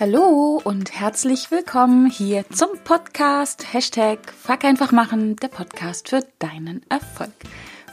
Hallo 0.00 0.60
und 0.62 0.92
herzlich 0.92 1.50
willkommen 1.50 2.08
hier 2.08 2.48
zum 2.50 2.68
Podcast 2.84 3.72
Hashtag 3.72 4.32
Fuck 4.32 4.62
einfach 4.64 4.92
machen, 4.92 5.34
der 5.34 5.48
Podcast 5.48 6.10
für 6.10 6.20
deinen 6.38 6.82
Erfolg. 6.88 7.32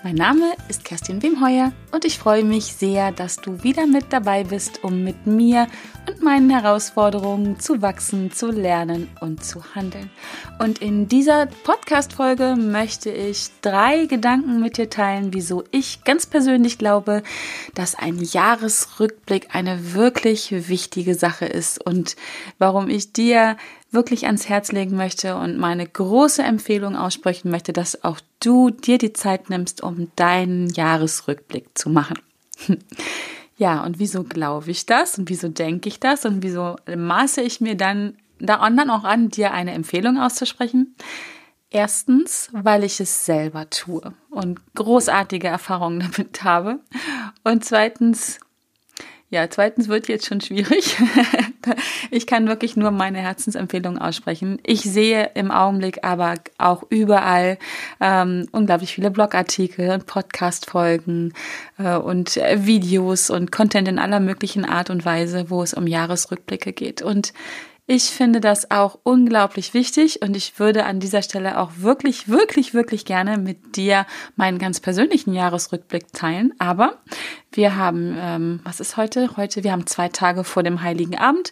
Mein 0.06 0.18
Name 0.18 0.54
ist 0.70 0.86
Kerstin 0.86 1.24
Wemheuer 1.24 1.74
und 1.92 2.06
ich 2.06 2.20
freue 2.20 2.44
mich 2.44 2.66
sehr, 2.66 3.12
dass 3.12 3.38
du 3.38 3.64
wieder 3.64 3.88
mit 3.88 4.14
dabei 4.14 4.44
bist, 4.44 4.84
um 4.84 5.04
mit 5.04 5.26
mir 5.26 5.66
und 6.08 6.22
meinen 6.22 6.52
Herausforderungen 6.52 7.60
zu 7.60 7.82
wachsen, 7.82 8.32
zu 8.32 8.52
lernen 8.52 9.10
und 9.20 9.44
zu 9.44 9.74
handeln. 9.74 10.12
Und 10.60 10.78
in 10.78 11.08
dieser 11.08 11.48
Podcast-Folge 11.48 12.56
möchte 12.56 13.10
ich 13.10 13.50
drei 13.62 14.06
Gedanken 14.06 14.62
mit 14.62 14.78
dir 14.78 14.92
teilen, 14.92 15.34
wieso 15.34 15.64
ich 15.72 16.04
ganz 16.04 16.28
persönlich 16.28 16.78
glaube, 16.78 17.24
dass 17.74 17.96
ein 17.96 18.20
Jahresrückblick 18.20 19.56
eine 19.56 19.96
wirklich 19.96 20.70
wichtige 20.70 21.16
Sache 21.16 21.48
ist 21.48 21.84
und 21.84 22.16
warum 22.60 22.92
ich 22.92 23.12
dir 23.12 23.58
wirklich 23.96 24.26
ans 24.26 24.48
Herz 24.48 24.72
legen 24.72 24.96
möchte 24.96 25.36
und 25.36 25.58
meine 25.58 25.88
große 25.88 26.44
Empfehlung 26.44 26.96
aussprechen 26.96 27.50
möchte, 27.50 27.74
dass 27.74 28.04
auch 28.04 28.20
du 28.40 28.70
dir 28.70 28.98
die 28.98 29.14
Zeit 29.14 29.50
nimmst, 29.50 29.82
um 29.82 30.12
deinen 30.16 30.70
Jahresrückblick 30.70 31.78
zu 31.78 31.90
machen. 31.90 32.20
Ja, 33.58 33.86
und 33.86 34.00
wieso 34.00 34.24
glaube 34.24 34.70
ich 34.72 34.86
das 34.86 35.18
und 35.18 35.30
wieso 35.30 35.48
denke 35.48 35.88
ich 35.88 36.02
das 36.02 36.26
und 36.26 36.44
wieso 36.44 36.76
maße 36.94 37.42
ich 37.42 37.62
mir 37.62 37.76
dann 37.76 38.18
da 38.38 38.70
dann 38.70 38.90
auch 38.90 39.06
an, 39.06 39.30
dir 39.30 39.54
eine 39.54 39.72
Empfehlung 39.72 40.20
auszusprechen? 40.20 40.94
Erstens, 41.70 42.50
weil 42.52 42.84
ich 42.84 43.00
es 43.00 43.26
selber 43.26 43.70
tue 43.70 44.14
und 44.30 44.60
großartige 44.76 45.48
Erfahrungen 45.48 46.00
damit 46.12 46.44
habe. 46.44 46.80
Und 47.44 47.66
zweitens, 47.66 48.40
ja, 49.30 49.50
zweitens 49.50 49.88
wird 49.88 50.08
jetzt 50.08 50.28
schon 50.28 50.40
schwierig. 50.40 50.98
ich 52.12 52.28
kann 52.28 52.48
wirklich 52.48 52.78
nur 52.78 52.92
meine 52.92 53.18
Herzensempfehlung 53.18 53.98
aussprechen. 53.98 54.60
Ich 54.64 54.82
sehe 54.82 55.32
im 55.34 55.50
Augenblick 55.50 56.04
aber 56.04 56.36
auch 56.60 56.84
überall 56.90 57.58
ähm, 58.00 58.48
unglaublich 58.52 58.94
viele 58.94 59.10
Blogartikel 59.10 59.90
und 59.90 60.06
Podcast-Folgen 60.06 61.34
äh, 61.80 61.96
und 61.96 62.36
Videos 62.36 63.32
und 63.32 63.52
Content 63.52 63.88
in 63.88 64.00
aller 64.00 64.20
möglichen 64.20 64.64
Art 64.64 64.92
und 64.92 65.06
Weise, 65.06 65.50
wo 65.50 65.64
es 65.64 65.74
um 65.74 65.88
Jahresrückblicke 65.88 66.72
geht. 66.72 67.02
Und 67.02 67.34
ich 67.88 68.06
finde 68.06 68.42
das 68.42 68.72
auch 68.72 69.00
unglaublich 69.04 69.76
wichtig 69.76 70.22
und 70.24 70.36
ich 70.36 70.60
würde 70.60 70.86
an 70.86 71.00
dieser 71.00 71.22
Stelle 71.22 71.60
auch 71.60 71.72
wirklich, 71.78 72.28
wirklich, 72.28 72.74
wirklich 72.74 73.06
gerne 73.06 73.38
mit 73.38 73.76
dir 73.76 74.08
meinen 74.36 74.58
ganz 74.58 74.80
persönlichen 74.80 75.34
Jahresrückblick 75.34 76.12
teilen. 76.12 76.54
Aber 76.58 76.98
wir 77.52 77.76
haben, 77.76 78.18
ähm, 78.20 78.60
was 78.64 78.80
ist 78.80 78.98
heute? 78.98 79.38
Heute, 79.38 79.64
wir 79.64 79.72
haben 79.72 79.86
zwei 79.86 80.10
Tage 80.10 80.44
vor 80.44 80.64
dem 80.64 80.82
Heiligen 80.82 81.16
Abend 81.16 81.52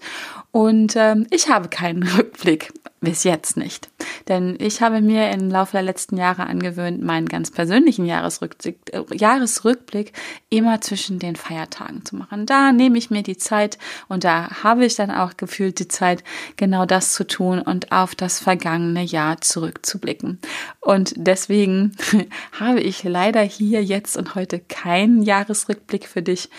und 0.53 0.95
ähm, 0.95 1.25
ich 1.31 1.49
habe 1.49 1.67
keinen 1.67 2.03
Rückblick. 2.17 2.71
Bis 3.03 3.25
jetzt 3.25 3.57
nicht. 3.57 3.89
Denn 4.29 4.55
ich 4.61 4.81
habe 4.81 5.01
mir 5.01 5.29
im 5.31 5.49
Laufe 5.49 5.73
der 5.73 5.81
letzten 5.81 6.15
Jahre 6.15 6.45
angewöhnt, 6.45 7.03
meinen 7.03 7.27
ganz 7.27 7.51
persönlichen 7.51 8.05
Jahresrückblick, 8.05 8.77
äh, 8.93 9.03
Jahresrückblick 9.13 10.13
immer 10.49 10.79
zwischen 10.79 11.19
den 11.19 11.35
Feiertagen 11.35 12.05
zu 12.05 12.15
machen. 12.15 12.45
Da 12.45 12.71
nehme 12.71 12.97
ich 12.97 13.09
mir 13.09 13.21
die 13.21 13.35
Zeit 13.35 13.77
und 14.07 14.23
da 14.23 14.63
habe 14.63 14.85
ich 14.85 14.95
dann 14.95 15.11
auch 15.11 15.35
gefühlt 15.35 15.79
die 15.79 15.89
Zeit, 15.89 16.23
genau 16.55 16.85
das 16.85 17.13
zu 17.13 17.27
tun 17.27 17.59
und 17.59 17.91
auf 17.91 18.15
das 18.15 18.39
vergangene 18.39 19.03
Jahr 19.03 19.41
zurückzublicken. 19.41 20.39
Und 20.79 21.13
deswegen 21.17 21.97
habe 22.57 22.79
ich 22.79 23.03
leider 23.03 23.41
hier 23.41 23.83
jetzt 23.83 24.15
und 24.15 24.35
heute 24.35 24.59
keinen 24.59 25.23
Jahresrückblick 25.23 26.07
für 26.07 26.21
dich. 26.21 26.49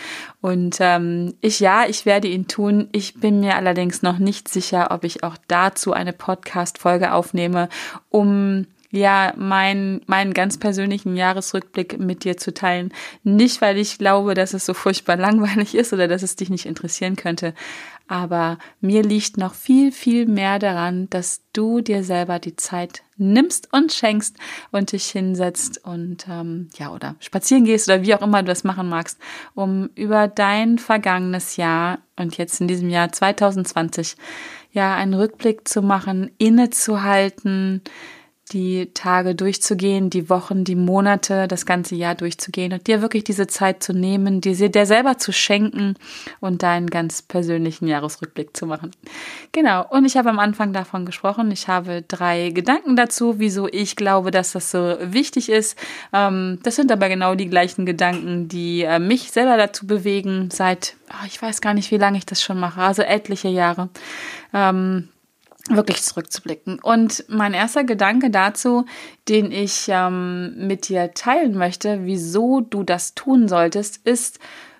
Und 0.41 0.77
ähm, 0.79 1.33
ich 1.41 1.59
ja, 1.59 1.87
ich 1.87 2.05
werde 2.05 2.27
ihn 2.27 2.47
tun. 2.47 2.87
Ich 2.91 3.15
bin 3.15 3.39
mir 3.39 3.55
allerdings 3.55 3.84
noch 4.03 4.19
nicht 4.19 4.47
sicher, 4.47 4.91
ob 4.91 5.03
ich 5.03 5.23
auch 5.23 5.37
dazu 5.47 5.93
eine 5.93 6.13
Podcast 6.13 6.55
Podcast-Folge 6.65 7.13
aufnehme, 7.13 7.69
um 8.09 8.67
ja, 8.91 9.33
meinen, 9.35 10.01
meinen 10.07 10.33
ganz 10.33 10.57
persönlichen 10.57 11.15
Jahresrückblick 11.15 11.99
mit 11.99 12.23
dir 12.23 12.37
zu 12.37 12.53
teilen. 12.53 12.93
Nicht, 13.23 13.61
weil 13.61 13.77
ich 13.77 13.97
glaube, 13.97 14.33
dass 14.33 14.53
es 14.53 14.65
so 14.65 14.73
furchtbar 14.73 15.17
langweilig 15.17 15.75
ist 15.75 15.93
oder 15.93 16.07
dass 16.07 16.23
es 16.23 16.35
dich 16.35 16.49
nicht 16.49 16.65
interessieren 16.65 17.15
könnte. 17.15 17.53
Aber 18.07 18.59
mir 18.81 19.01
liegt 19.01 19.37
noch 19.37 19.55
viel, 19.55 19.91
viel 19.91 20.27
mehr 20.27 20.59
daran, 20.59 21.09
dass 21.09 21.41
du 21.53 21.81
dir 21.81 22.03
selber 22.03 22.37
die 22.37 22.55
Zeit 22.55 23.01
nimmst 23.17 23.69
und 23.73 23.91
schenkst 23.91 24.37
und 24.71 24.91
dich 24.91 25.07
hinsetzt 25.07 25.83
und 25.83 26.27
ähm, 26.29 26.69
ja, 26.77 26.91
oder 26.91 27.15
spazieren 27.19 27.65
gehst 27.65 27.87
oder 27.87 28.03
wie 28.03 28.13
auch 28.13 28.21
immer 28.21 28.43
du 28.43 28.47
das 28.47 28.63
machen 28.63 28.89
magst, 28.89 29.17
um 29.55 29.89
über 29.95 30.27
dein 30.27 30.77
vergangenes 30.77 31.57
Jahr 31.57 31.99
und 32.15 32.37
jetzt 32.37 32.61
in 32.61 32.67
diesem 32.67 32.89
Jahr 32.89 33.11
2020 33.11 34.17
ja, 34.71 34.93
einen 34.93 35.13
Rückblick 35.13 35.67
zu 35.67 35.81
machen, 35.81 36.29
innezuhalten, 36.37 37.81
die 38.51 38.91
Tage 38.93 39.33
durchzugehen, 39.33 40.11
die 40.11 40.29
Wochen, 40.29 40.63
die 40.63 40.75
Monate, 40.75 41.47
das 41.47 41.65
ganze 41.65 41.95
Jahr 41.95 42.13
durchzugehen 42.13 42.73
und 42.73 42.85
dir 42.85 43.01
wirklich 43.01 43.23
diese 43.23 43.47
Zeit 43.47 43.81
zu 43.81 43.91
nehmen, 43.91 44.39
dir, 44.39 44.69
dir 44.69 44.85
selber 44.85 45.17
zu 45.17 45.31
schenken 45.31 45.95
und 46.41 46.61
deinen 46.61 46.89
ganz 46.91 47.23
persönlichen 47.23 47.87
Jahresrückblick 47.87 48.55
zu 48.55 48.67
machen. 48.67 48.91
Genau. 49.51 49.87
Und 49.89 50.05
ich 50.05 50.15
habe 50.15 50.29
am 50.29 50.37
Anfang 50.37 50.73
davon 50.73 51.05
gesprochen. 51.05 51.49
Ich 51.49 51.67
habe 51.67 52.03
drei 52.07 52.51
Gedanken 52.51 52.95
dazu, 52.95 53.39
wieso 53.39 53.67
ich 53.67 53.95
glaube, 53.95 54.29
dass 54.29 54.51
das 54.51 54.69
so 54.69 54.95
wichtig 55.01 55.49
ist. 55.49 55.75
Ähm, 56.13 56.59
das 56.61 56.75
sind 56.75 56.91
aber 56.91 57.09
genau 57.09 57.33
die 57.33 57.49
gleichen 57.49 57.87
Gedanken, 57.87 58.47
die 58.47 58.83
äh, 58.83 58.99
mich 58.99 59.31
selber 59.31 59.57
dazu 59.57 59.87
bewegen, 59.87 60.49
seit, 60.51 60.95
oh, 61.09 61.25
ich 61.25 61.41
weiß 61.41 61.61
gar 61.61 61.73
nicht, 61.73 61.89
wie 61.89 61.97
lange 61.97 62.19
ich 62.19 62.27
das 62.27 62.43
schon 62.43 62.59
mache, 62.59 62.81
also 62.81 63.01
etliche 63.01 63.47
Jahre. 63.47 63.89
Wirklich 65.69 66.03
zurückzublicken. 66.03 66.79
Und 66.79 67.25
mein 67.27 67.55
erster 67.55 67.83
Gedanke 67.83 68.29
dazu, 68.29 68.85
den 69.27 69.51
ich 69.51 69.87
ähm, 69.87 70.67
mit 70.67 70.89
dir 70.89 71.13
teilen 71.13 71.57
möchte, 71.57 72.05
wieso 72.05 72.61
du 72.61 72.83
das 72.83 73.15
tun 73.15 73.47
solltest, 73.47 74.05
ist 74.05 74.39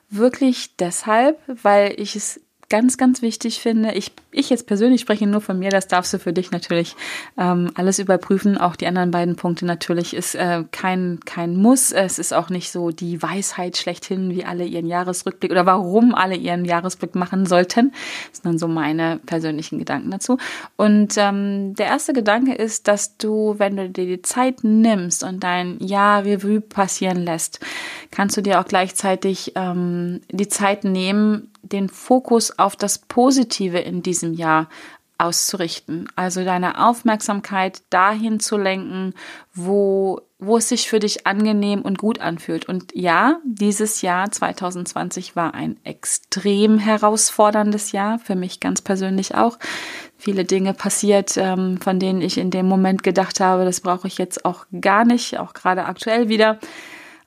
wirklich 0.10 0.76
deshalb, 0.78 1.40
weil 1.48 2.00
ich 2.00 2.16
es 2.16 2.40
ganz, 2.76 2.98
ganz 2.98 3.22
wichtig 3.22 3.62
finde, 3.62 3.94
ich, 3.94 4.12
ich 4.32 4.50
jetzt 4.50 4.68
persönlich 4.68 5.00
spreche 5.00 5.26
nur 5.28 5.40
von 5.40 5.58
mir, 5.58 5.70
das 5.70 5.88
darfst 5.88 6.14
du 6.14 6.20
für 6.20 6.34
dich 6.34 6.52
natürlich 6.52 6.98
ähm, 7.38 7.72
alles 7.76 8.00
überprüfen. 8.00 8.58
Auch 8.58 8.76
die 8.76 8.86
anderen 8.86 9.12
beiden 9.12 9.38
Punkte 9.38 9.66
natürlich 9.66 10.14
ist 10.14 10.36
äh, 10.36 10.66
kein, 10.72 11.22
kein 11.24 11.56
Muss. 11.56 11.94
Es 11.94 12.20
ist 12.20 12.34
auch 12.34 12.50
nicht 12.50 12.74
so 12.74 12.92
die 12.92 13.24
Weisheit 13.24 13.78
schlechthin, 13.78 14.32
wie 14.32 14.44
alle 14.44 14.66
ihren 14.66 14.88
Jahresrückblick 14.88 15.52
oder 15.52 15.66
warum 15.66 16.14
alle 16.14 16.36
ihren 16.36 16.66
Jahresblick 16.66 17.16
machen 17.16 17.46
sollten, 17.46 17.94
sondern 18.34 18.60
so 18.60 18.68
meine 18.68 19.22
persönlichen 19.26 19.80
Gedanken 19.80 20.12
dazu. 20.12 20.38
Und 20.76 21.14
ähm, 21.16 21.76
der 21.76 21.86
erste 21.86 22.12
Gedanke 22.12 22.56
ist, 22.56 22.90
dass 22.90 23.16
du, 23.16 23.56
wenn 23.58 23.78
du 23.78 23.90
dir 23.90 24.06
die 24.06 24.22
Zeit 24.22 24.66
nimmst 24.66 25.24
und 25.24 25.46
dein 25.46 25.80
Jahr 25.80 26.26
Revue 26.26 26.60
passieren 26.60 27.24
lässt, 27.24 27.62
kannst 28.12 28.36
du 28.36 28.42
dir 28.42 28.60
auch 28.60 28.66
gleichzeitig 28.66 29.54
ähm, 29.56 30.20
die 30.30 30.50
Zeit 30.50 30.84
nehmen, 30.84 31.52
den 31.72 31.90
Fokus 31.90 32.58
auf 32.58 32.76
das 32.76 32.98
Positive 32.98 33.80
in 33.80 34.04
diesem 34.04 34.34
Jahr 34.34 34.70
auszurichten. 35.18 36.10
Also 36.16 36.44
deine 36.44 36.86
Aufmerksamkeit 36.86 37.82
dahin 37.90 38.40
zu 38.40 38.58
lenken, 38.58 39.14
wo, 39.54 40.22
wo 40.40 40.58
es 40.58 40.70
sich 40.70 40.90
für 40.90 41.00
dich 41.00 41.26
angenehm 41.26 41.82
und 41.82 41.98
gut 41.98 42.20
anfühlt. 42.20 42.68
Und 42.68 42.94
ja, 42.94 43.40
dieses 43.46 44.02
Jahr 44.02 44.30
2020 44.30 45.36
war 45.36 45.54
ein 45.54 45.78
extrem 45.86 46.78
herausforderndes 46.78 47.94
Jahr, 47.94 48.20
für 48.20 48.36
mich 48.36 48.60
ganz 48.60 48.82
persönlich 48.82 49.36
auch. 49.36 49.58
Viele 50.18 50.44
Dinge 50.44 50.74
passiert, 50.74 51.38
ähm, 51.38 51.80
von 51.80 52.00
denen 52.00 52.22
ich 52.22 52.38
in 52.38 52.52
dem 52.52 52.68
Moment 52.68 53.04
gedacht 53.04 53.40
habe, 53.40 53.64
das 53.64 53.82
brauche 53.82 54.08
ich 54.08 54.18
jetzt 54.18 54.44
auch 54.44 54.66
gar 54.82 55.06
nicht, 55.06 55.40
auch 55.40 55.54
gerade 55.54 55.86
aktuell 55.86 56.28
wieder. 56.28 56.60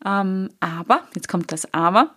Ähm, 0.05 0.51
aber, 0.61 1.03
jetzt 1.15 1.29
kommt 1.29 1.53
das 1.53 1.73
Aber. 1.73 2.11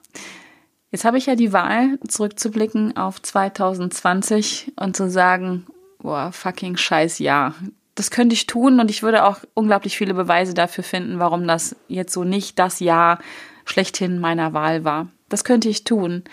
Jetzt 0.92 1.06
habe 1.06 1.18
ich 1.18 1.26
ja 1.26 1.36
die 1.36 1.54
Wahl, 1.54 1.98
zurückzublicken 2.06 2.98
auf 2.98 3.22
2020 3.22 4.74
und 4.76 4.96
zu 4.96 5.10
sagen, 5.10 5.66
boah, 6.00 6.32
fucking 6.34 6.76
scheiß 6.76 7.20
ja. 7.20 7.56
Das 7.96 8.12
könnte 8.12 8.34
ich 8.34 8.46
tun 8.46 8.80
und 8.80 8.90
ich 8.90 9.02
würde 9.02 9.26
auch 9.26 9.40
unglaublich 9.54 9.98
viele 9.98 10.14
Beweise 10.14 10.54
dafür 10.54 10.84
finden, 10.84 11.20
warum 11.20 11.48
das 11.48 11.76
jetzt 11.88 12.14
so 12.14 12.24
nicht 12.24 12.60
das 12.60 12.80
Jahr 12.82 13.20
schlechthin 13.66 14.20
meiner 14.20 14.54
Wahl 14.54 14.84
war. 14.84 15.08
Das 15.30 15.44
könnte 15.44 15.70
ich 15.70 15.86
tun. 15.86 16.24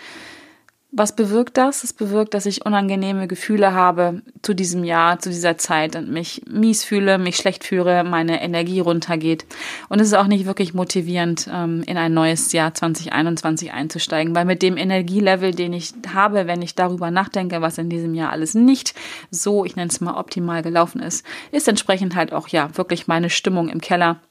Was 0.91 1.15
bewirkt 1.15 1.55
das? 1.57 1.83
Es 1.83 1.93
bewirkt, 1.93 2.33
dass 2.33 2.47
ich 2.47 2.65
unangenehme 2.65 3.27
Gefühle 3.27 3.73
habe 3.73 4.23
zu 4.41 4.55
diesem 4.55 4.83
Jahr, 4.83 5.19
zu 5.19 5.29
dieser 5.29 5.55
Zeit 5.55 5.95
und 5.95 6.09
mich 6.09 6.41
mies 6.49 6.83
fühle, 6.83 7.19
mich 7.19 7.35
schlecht 7.35 7.63
fühle, 7.63 8.03
meine 8.03 8.41
Energie 8.41 8.79
runtergeht. 8.79 9.45
Und 9.89 10.01
es 10.01 10.07
ist 10.07 10.15
auch 10.15 10.25
nicht 10.25 10.47
wirklich 10.47 10.73
motivierend, 10.73 11.47
ähm, 11.53 11.83
in 11.85 11.97
ein 11.97 12.15
neues 12.15 12.53
Jahr 12.53 12.73
2021 12.73 13.71
einzusteigen, 13.71 14.33
weil 14.33 14.45
mit 14.45 14.63
dem 14.63 14.77
Energielevel, 14.77 15.53
den 15.53 15.73
ich 15.73 15.93
habe, 16.11 16.47
wenn 16.47 16.63
ich 16.63 16.73
darüber 16.73 17.11
nachdenke, 17.11 17.61
was 17.61 17.77
in 17.77 17.91
diesem 17.91 18.15
Jahr 18.15 18.31
alles 18.31 18.55
nicht 18.55 18.95
so, 19.29 19.65
ich 19.65 19.75
nenne 19.75 19.91
es 19.91 20.01
mal 20.01 20.17
optimal 20.17 20.63
gelaufen 20.63 21.03
ist, 21.03 21.23
ist 21.51 21.67
entsprechend 21.67 22.15
halt 22.15 22.33
auch 22.33 22.47
ja 22.47 22.75
wirklich 22.75 23.07
meine 23.07 23.29
Stimmung 23.29 23.69
im 23.69 23.79
Keller. 23.79 24.21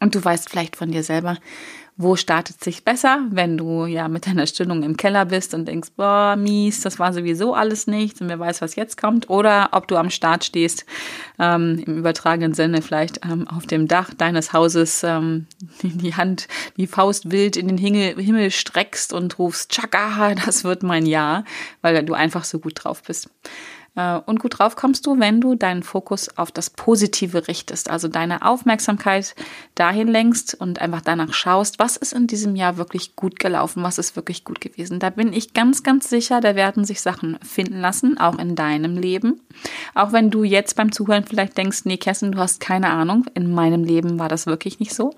Und 0.00 0.16
du 0.16 0.24
weißt 0.24 0.50
vielleicht 0.50 0.74
von 0.74 0.90
dir 0.90 1.04
selber, 1.04 1.38
wo 1.96 2.16
startet 2.16 2.62
sich 2.62 2.84
besser, 2.84 3.20
wenn 3.30 3.56
du 3.56 3.86
ja 3.86 4.08
mit 4.08 4.26
deiner 4.26 4.48
Stimmung 4.48 4.82
im 4.82 4.96
Keller 4.96 5.26
bist 5.26 5.54
und 5.54 5.66
denkst, 5.66 5.90
boah, 5.96 6.34
mies, 6.36 6.80
das 6.80 6.98
war 6.98 7.12
sowieso 7.12 7.54
alles 7.54 7.86
nichts 7.86 8.20
und 8.20 8.28
wer 8.28 8.40
weiß, 8.40 8.62
was 8.62 8.74
jetzt 8.74 8.96
kommt. 9.00 9.30
Oder 9.30 9.68
ob 9.72 9.86
du 9.86 9.96
am 9.96 10.10
Start 10.10 10.44
stehst, 10.44 10.86
ähm, 11.38 11.82
im 11.86 11.98
übertragenen 11.98 12.52
Sinne 12.52 12.82
vielleicht 12.82 13.24
ähm, 13.24 13.46
auf 13.46 13.66
dem 13.66 13.86
Dach 13.86 14.12
deines 14.12 14.52
Hauses 14.52 15.04
ähm, 15.04 15.46
die 15.82 16.16
Hand, 16.16 16.48
die 16.76 16.88
Faust 16.88 17.30
wild 17.30 17.56
in 17.56 17.68
den 17.68 17.78
Himmel, 17.78 18.20
Himmel 18.20 18.50
streckst 18.50 19.12
und 19.12 19.38
rufst, 19.38 19.70
Chaka, 19.70 20.34
das 20.34 20.64
wird 20.64 20.82
mein 20.82 21.06
Jahr, 21.06 21.44
weil 21.80 22.04
du 22.04 22.14
einfach 22.14 22.42
so 22.42 22.58
gut 22.58 22.82
drauf 22.82 23.02
bist. 23.04 23.30
Äh, 23.96 24.18
und 24.26 24.40
gut 24.40 24.58
drauf 24.58 24.76
kommst 24.76 25.06
du, 25.06 25.18
wenn 25.18 25.40
du 25.40 25.54
deinen 25.54 25.82
Fokus 25.82 26.36
auf 26.36 26.50
das 26.50 26.70
Positive 26.70 27.48
richtest, 27.48 27.90
also 27.90 28.08
deine 28.08 28.44
Aufmerksamkeit 28.44 29.34
dahin 29.74 30.08
lenkst 30.08 30.54
und 30.54 30.80
einfach 30.80 31.00
danach 31.00 31.32
schaust, 31.32 31.78
was 31.78 31.96
ist 31.96 32.12
in 32.12 32.26
diesem 32.26 32.56
Jahr 32.56 32.76
wirklich 32.76 33.16
gut 33.16 33.38
gelaufen, 33.38 33.82
was 33.82 33.98
ist 33.98 34.16
wirklich 34.16 34.44
gut 34.44 34.60
gewesen. 34.60 34.98
Da 34.98 35.10
bin 35.10 35.32
ich 35.32 35.54
ganz, 35.54 35.82
ganz 35.82 36.08
sicher, 36.08 36.40
da 36.40 36.54
werden 36.54 36.84
sich 36.84 37.00
Sachen 37.00 37.38
finden 37.42 37.80
lassen, 37.80 38.18
auch 38.18 38.38
in 38.38 38.56
deinem 38.56 38.96
Leben. 38.96 39.40
Auch 39.94 40.12
wenn 40.12 40.30
du 40.30 40.44
jetzt 40.44 40.76
beim 40.76 40.92
Zuhören 40.92 41.24
vielleicht 41.24 41.56
denkst, 41.56 41.84
nee, 41.84 41.96
Kessen, 41.96 42.32
du 42.32 42.38
hast 42.38 42.60
keine 42.60 42.90
Ahnung, 42.90 43.26
in 43.34 43.52
meinem 43.52 43.84
Leben 43.84 44.18
war 44.18 44.28
das 44.28 44.46
wirklich 44.46 44.80
nicht 44.80 44.94
so, 44.94 45.14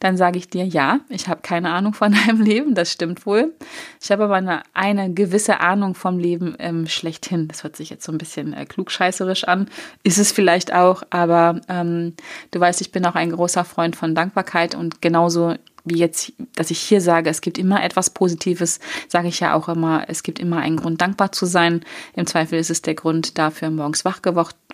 dann 0.00 0.16
sage 0.16 0.38
ich 0.38 0.48
dir, 0.48 0.66
ja, 0.66 1.00
ich 1.08 1.28
habe 1.28 1.40
keine 1.42 1.70
Ahnung 1.70 1.94
von 1.94 2.12
deinem 2.26 2.42
Leben, 2.42 2.74
das 2.74 2.92
stimmt 2.92 3.24
wohl. 3.26 3.54
Ich 4.00 4.10
habe 4.10 4.24
aber 4.24 4.34
eine, 4.34 4.62
eine 4.74 5.12
gewisse 5.12 5.60
Ahnung 5.60 5.94
vom 5.94 6.18
Leben 6.18 6.54
ähm, 6.58 6.86
schlechthin. 6.86 7.48
Das 7.48 7.62
hört 7.64 7.76
sich 7.76 7.90
jetzt 7.90 8.04
so 8.04 8.09
so 8.10 8.14
ein 8.14 8.18
bisschen 8.18 8.52
äh, 8.52 8.66
klugscheißerisch 8.66 9.44
an. 9.44 9.68
Ist 10.02 10.18
es 10.18 10.32
vielleicht 10.32 10.72
auch, 10.72 11.02
aber 11.10 11.60
ähm, 11.68 12.14
du 12.50 12.60
weißt, 12.60 12.80
ich 12.80 12.90
bin 12.90 13.06
auch 13.06 13.14
ein 13.14 13.30
großer 13.30 13.64
Freund 13.64 13.96
von 13.96 14.14
Dankbarkeit 14.14 14.74
und 14.74 15.00
genauso 15.00 15.54
wie 15.84 15.98
jetzt, 15.98 16.32
dass 16.56 16.70
ich 16.70 16.78
hier 16.78 17.00
sage, 17.00 17.30
es 17.30 17.40
gibt 17.40 17.56
immer 17.56 17.82
etwas 17.82 18.10
Positives, 18.10 18.80
sage 19.08 19.28
ich 19.28 19.40
ja 19.40 19.54
auch 19.54 19.68
immer, 19.68 20.04
es 20.08 20.22
gibt 20.22 20.38
immer 20.38 20.58
einen 20.58 20.76
Grund, 20.76 21.00
dankbar 21.00 21.32
zu 21.32 21.46
sein. 21.46 21.82
Im 22.14 22.26
Zweifel 22.26 22.58
ist 22.58 22.68
es 22.68 22.82
der 22.82 22.94
Grund 22.94 23.38
dafür, 23.38 23.70
morgens 23.70 24.04
wach, 24.04 24.20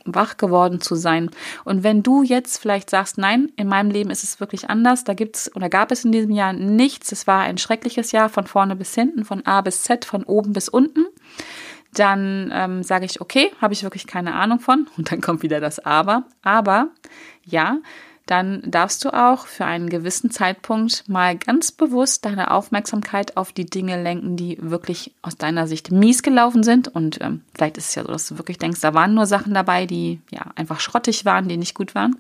wach 0.04 0.36
geworden 0.36 0.80
zu 0.80 0.96
sein. 0.96 1.30
Und 1.64 1.84
wenn 1.84 2.02
du 2.02 2.24
jetzt 2.24 2.58
vielleicht 2.58 2.90
sagst, 2.90 3.18
nein, 3.18 3.52
in 3.56 3.68
meinem 3.68 3.90
Leben 3.90 4.10
ist 4.10 4.24
es 4.24 4.40
wirklich 4.40 4.68
anders, 4.68 5.04
da 5.04 5.14
gibt 5.14 5.36
es 5.36 5.54
oder 5.54 5.68
gab 5.68 5.92
es 5.92 6.04
in 6.04 6.10
diesem 6.10 6.32
Jahr 6.32 6.52
nichts, 6.52 7.12
es 7.12 7.28
war 7.28 7.42
ein 7.42 7.58
schreckliches 7.58 8.10
Jahr 8.10 8.28
von 8.28 8.48
vorne 8.48 8.74
bis 8.74 8.92
hinten, 8.94 9.24
von 9.24 9.46
A 9.46 9.60
bis 9.60 9.84
Z, 9.84 10.04
von 10.04 10.24
oben 10.24 10.52
bis 10.52 10.68
unten, 10.68 11.06
dann 11.98 12.50
ähm, 12.54 12.82
sage 12.82 13.04
ich, 13.04 13.20
okay, 13.20 13.50
habe 13.60 13.74
ich 13.74 13.82
wirklich 13.82 14.06
keine 14.06 14.34
Ahnung 14.34 14.60
von. 14.60 14.86
Und 14.96 15.10
dann 15.10 15.20
kommt 15.20 15.42
wieder 15.42 15.60
das 15.60 15.78
Aber. 15.80 16.24
Aber 16.42 16.88
ja, 17.44 17.78
dann 18.26 18.60
darfst 18.66 19.04
du 19.04 19.10
auch 19.10 19.46
für 19.46 19.64
einen 19.64 19.88
gewissen 19.88 20.32
Zeitpunkt 20.32 21.08
mal 21.08 21.36
ganz 21.36 21.70
bewusst 21.70 22.24
deine 22.24 22.50
Aufmerksamkeit 22.50 23.36
auf 23.36 23.52
die 23.52 23.66
Dinge 23.66 24.02
lenken, 24.02 24.36
die 24.36 24.58
wirklich 24.60 25.14
aus 25.22 25.36
deiner 25.36 25.68
Sicht 25.68 25.92
mies 25.92 26.24
gelaufen 26.24 26.64
sind. 26.64 26.88
Und 26.88 27.20
ähm, 27.20 27.42
vielleicht 27.54 27.78
ist 27.78 27.90
es 27.90 27.94
ja 27.94 28.02
so, 28.02 28.08
dass 28.08 28.26
du 28.26 28.36
wirklich 28.36 28.58
denkst, 28.58 28.80
da 28.80 28.94
waren 28.94 29.14
nur 29.14 29.26
Sachen 29.26 29.54
dabei, 29.54 29.86
die 29.86 30.20
ja 30.32 30.46
einfach 30.56 30.80
schrottig 30.80 31.24
waren, 31.24 31.48
die 31.48 31.56
nicht 31.56 31.74
gut 31.74 31.94
waren. 31.94 32.16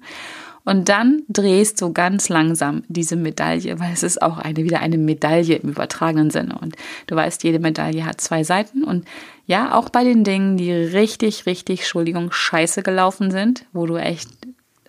Und 0.66 0.88
dann 0.88 1.22
drehst 1.28 1.80
du 1.80 1.92
ganz 1.92 2.28
langsam 2.28 2.82
diese 2.88 3.14
Medaille, 3.14 3.78
weil 3.78 3.92
es 3.92 4.02
ist 4.02 4.20
auch 4.20 4.36
eine, 4.36 4.56
wieder 4.56 4.80
eine 4.80 4.98
Medaille 4.98 5.54
im 5.54 5.70
übertragenen 5.70 6.30
Sinne. 6.30 6.58
Und 6.60 6.74
du 7.06 7.14
weißt, 7.14 7.44
jede 7.44 7.60
Medaille 7.60 8.04
hat 8.04 8.20
zwei 8.20 8.42
Seiten. 8.42 8.82
Und 8.82 9.06
ja, 9.46 9.74
auch 9.76 9.90
bei 9.90 10.02
den 10.02 10.24
Dingen, 10.24 10.56
die 10.56 10.72
richtig, 10.72 11.46
richtig, 11.46 11.80
Entschuldigung, 11.80 12.32
scheiße 12.32 12.82
gelaufen 12.82 13.30
sind, 13.30 13.64
wo 13.72 13.86
du 13.86 13.96
echt 13.96 14.28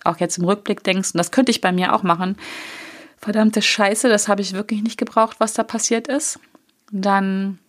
auch 0.02 0.18
jetzt 0.18 0.38
im 0.38 0.46
Rückblick 0.46 0.82
denkst, 0.82 1.10
und 1.14 1.18
das 1.18 1.30
könnte 1.30 1.52
ich 1.52 1.60
bei 1.60 1.70
mir 1.70 1.94
auch 1.94 2.02
machen, 2.02 2.36
verdammte 3.16 3.62
Scheiße, 3.62 4.08
das 4.08 4.26
habe 4.26 4.42
ich 4.42 4.54
wirklich 4.54 4.82
nicht 4.82 4.98
gebraucht, 4.98 5.36
was 5.38 5.52
da 5.52 5.62
passiert 5.62 6.08
ist. 6.08 6.40
Dann 6.90 7.60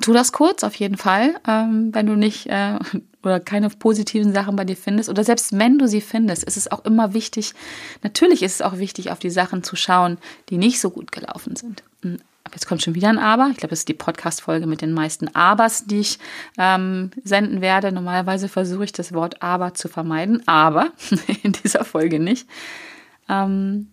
tu 0.00 0.14
das 0.14 0.32
kurz 0.32 0.64
auf 0.64 0.74
jeden 0.76 0.96
Fall, 0.96 1.34
ähm, 1.46 1.90
wenn 1.92 2.06
du 2.06 2.16
nicht 2.16 2.46
äh, 2.46 2.78
oder 3.24 3.40
keine 3.40 3.70
positiven 3.70 4.32
Sachen 4.32 4.56
bei 4.56 4.64
dir 4.64 4.76
findest 4.76 5.08
oder 5.08 5.24
selbst 5.24 5.58
wenn 5.58 5.78
du 5.78 5.88
sie 5.88 6.00
findest, 6.00 6.44
ist 6.44 6.56
es 6.56 6.70
auch 6.70 6.84
immer 6.84 7.14
wichtig, 7.14 7.54
natürlich 8.02 8.42
ist 8.42 8.54
es 8.54 8.62
auch 8.62 8.78
wichtig, 8.78 9.10
auf 9.10 9.18
die 9.18 9.30
Sachen 9.30 9.62
zu 9.62 9.76
schauen, 9.76 10.18
die 10.48 10.58
nicht 10.58 10.80
so 10.80 10.90
gut 10.90 11.12
gelaufen 11.12 11.56
sind. 11.56 11.82
Hm, 12.02 12.18
jetzt 12.52 12.66
kommt 12.66 12.82
schon 12.82 12.94
wieder 12.94 13.08
ein 13.08 13.18
Aber. 13.18 13.48
Ich 13.50 13.56
glaube, 13.56 13.70
das 13.70 13.80
ist 13.80 13.88
die 13.88 13.94
Podcast-Folge 13.94 14.66
mit 14.66 14.80
den 14.80 14.92
meisten 14.92 15.34
Abers, 15.34 15.86
die 15.86 16.00
ich 16.00 16.18
ähm, 16.58 17.10
senden 17.22 17.60
werde. 17.60 17.92
Normalerweise 17.92 18.48
versuche 18.48 18.84
ich 18.84 18.92
das 18.92 19.12
Wort 19.12 19.42
Aber 19.42 19.74
zu 19.74 19.88
vermeiden, 19.88 20.42
aber 20.46 20.92
in 21.42 21.52
dieser 21.52 21.84
Folge 21.84 22.20
nicht. 22.20 22.48
Ähm, 23.28 23.88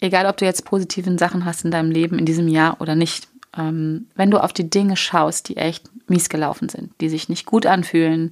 egal, 0.00 0.26
ob 0.26 0.36
du 0.36 0.44
jetzt 0.44 0.64
positiven 0.64 1.18
Sachen 1.18 1.44
hast 1.44 1.64
in 1.64 1.70
deinem 1.70 1.90
Leben 1.90 2.18
in 2.18 2.26
diesem 2.26 2.48
Jahr 2.48 2.80
oder 2.80 2.94
nicht, 2.94 3.28
ähm, 3.56 4.08
wenn 4.14 4.30
du 4.30 4.42
auf 4.42 4.52
die 4.52 4.68
Dinge 4.68 4.96
schaust, 4.96 5.48
die 5.48 5.56
echt 5.56 5.90
mies 6.08 6.28
gelaufen 6.28 6.68
sind, 6.68 6.92
die 7.00 7.08
sich 7.08 7.28
nicht 7.28 7.46
gut 7.46 7.66
anfühlen, 7.66 8.30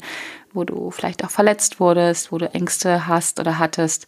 wo 0.53 0.65
du 0.65 0.91
vielleicht 0.91 1.25
auch 1.25 1.31
verletzt 1.31 1.81
wurdest, 1.81 2.33
wo 2.33 2.39
du 2.39 2.53
Ängste 2.53 3.07
hast 3.07 3.41
oder 3.41 3.59
hattest, 3.59 4.07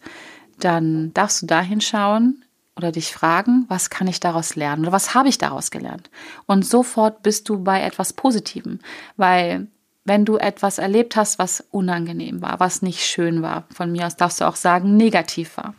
dann 0.59 1.13
darfst 1.13 1.41
du 1.41 1.45
dahin 1.45 1.81
schauen 1.81 2.43
oder 2.75 2.91
dich 2.91 3.13
fragen, 3.13 3.65
was 3.67 3.89
kann 3.89 4.07
ich 4.07 4.19
daraus 4.19 4.55
lernen 4.55 4.83
oder 4.83 4.91
was 4.91 5.13
habe 5.13 5.29
ich 5.29 5.37
daraus 5.37 5.71
gelernt? 5.71 6.09
Und 6.45 6.65
sofort 6.65 7.23
bist 7.23 7.49
du 7.49 7.63
bei 7.63 7.81
etwas 7.81 8.13
Positivem, 8.13 8.79
weil 9.15 9.67
wenn 10.05 10.25
du 10.25 10.37
etwas 10.37 10.79
erlebt 10.79 11.15
hast, 11.15 11.39
was 11.39 11.63
unangenehm 11.71 12.41
war, 12.41 12.59
was 12.59 12.81
nicht 12.81 13.01
schön 13.05 13.41
war, 13.41 13.65
von 13.73 13.91
mir 13.91 14.05
aus 14.05 14.17
darfst 14.17 14.41
du 14.41 14.45
auch 14.45 14.57
sagen, 14.57 14.97
negativ 14.97 15.55
war, 15.57 15.75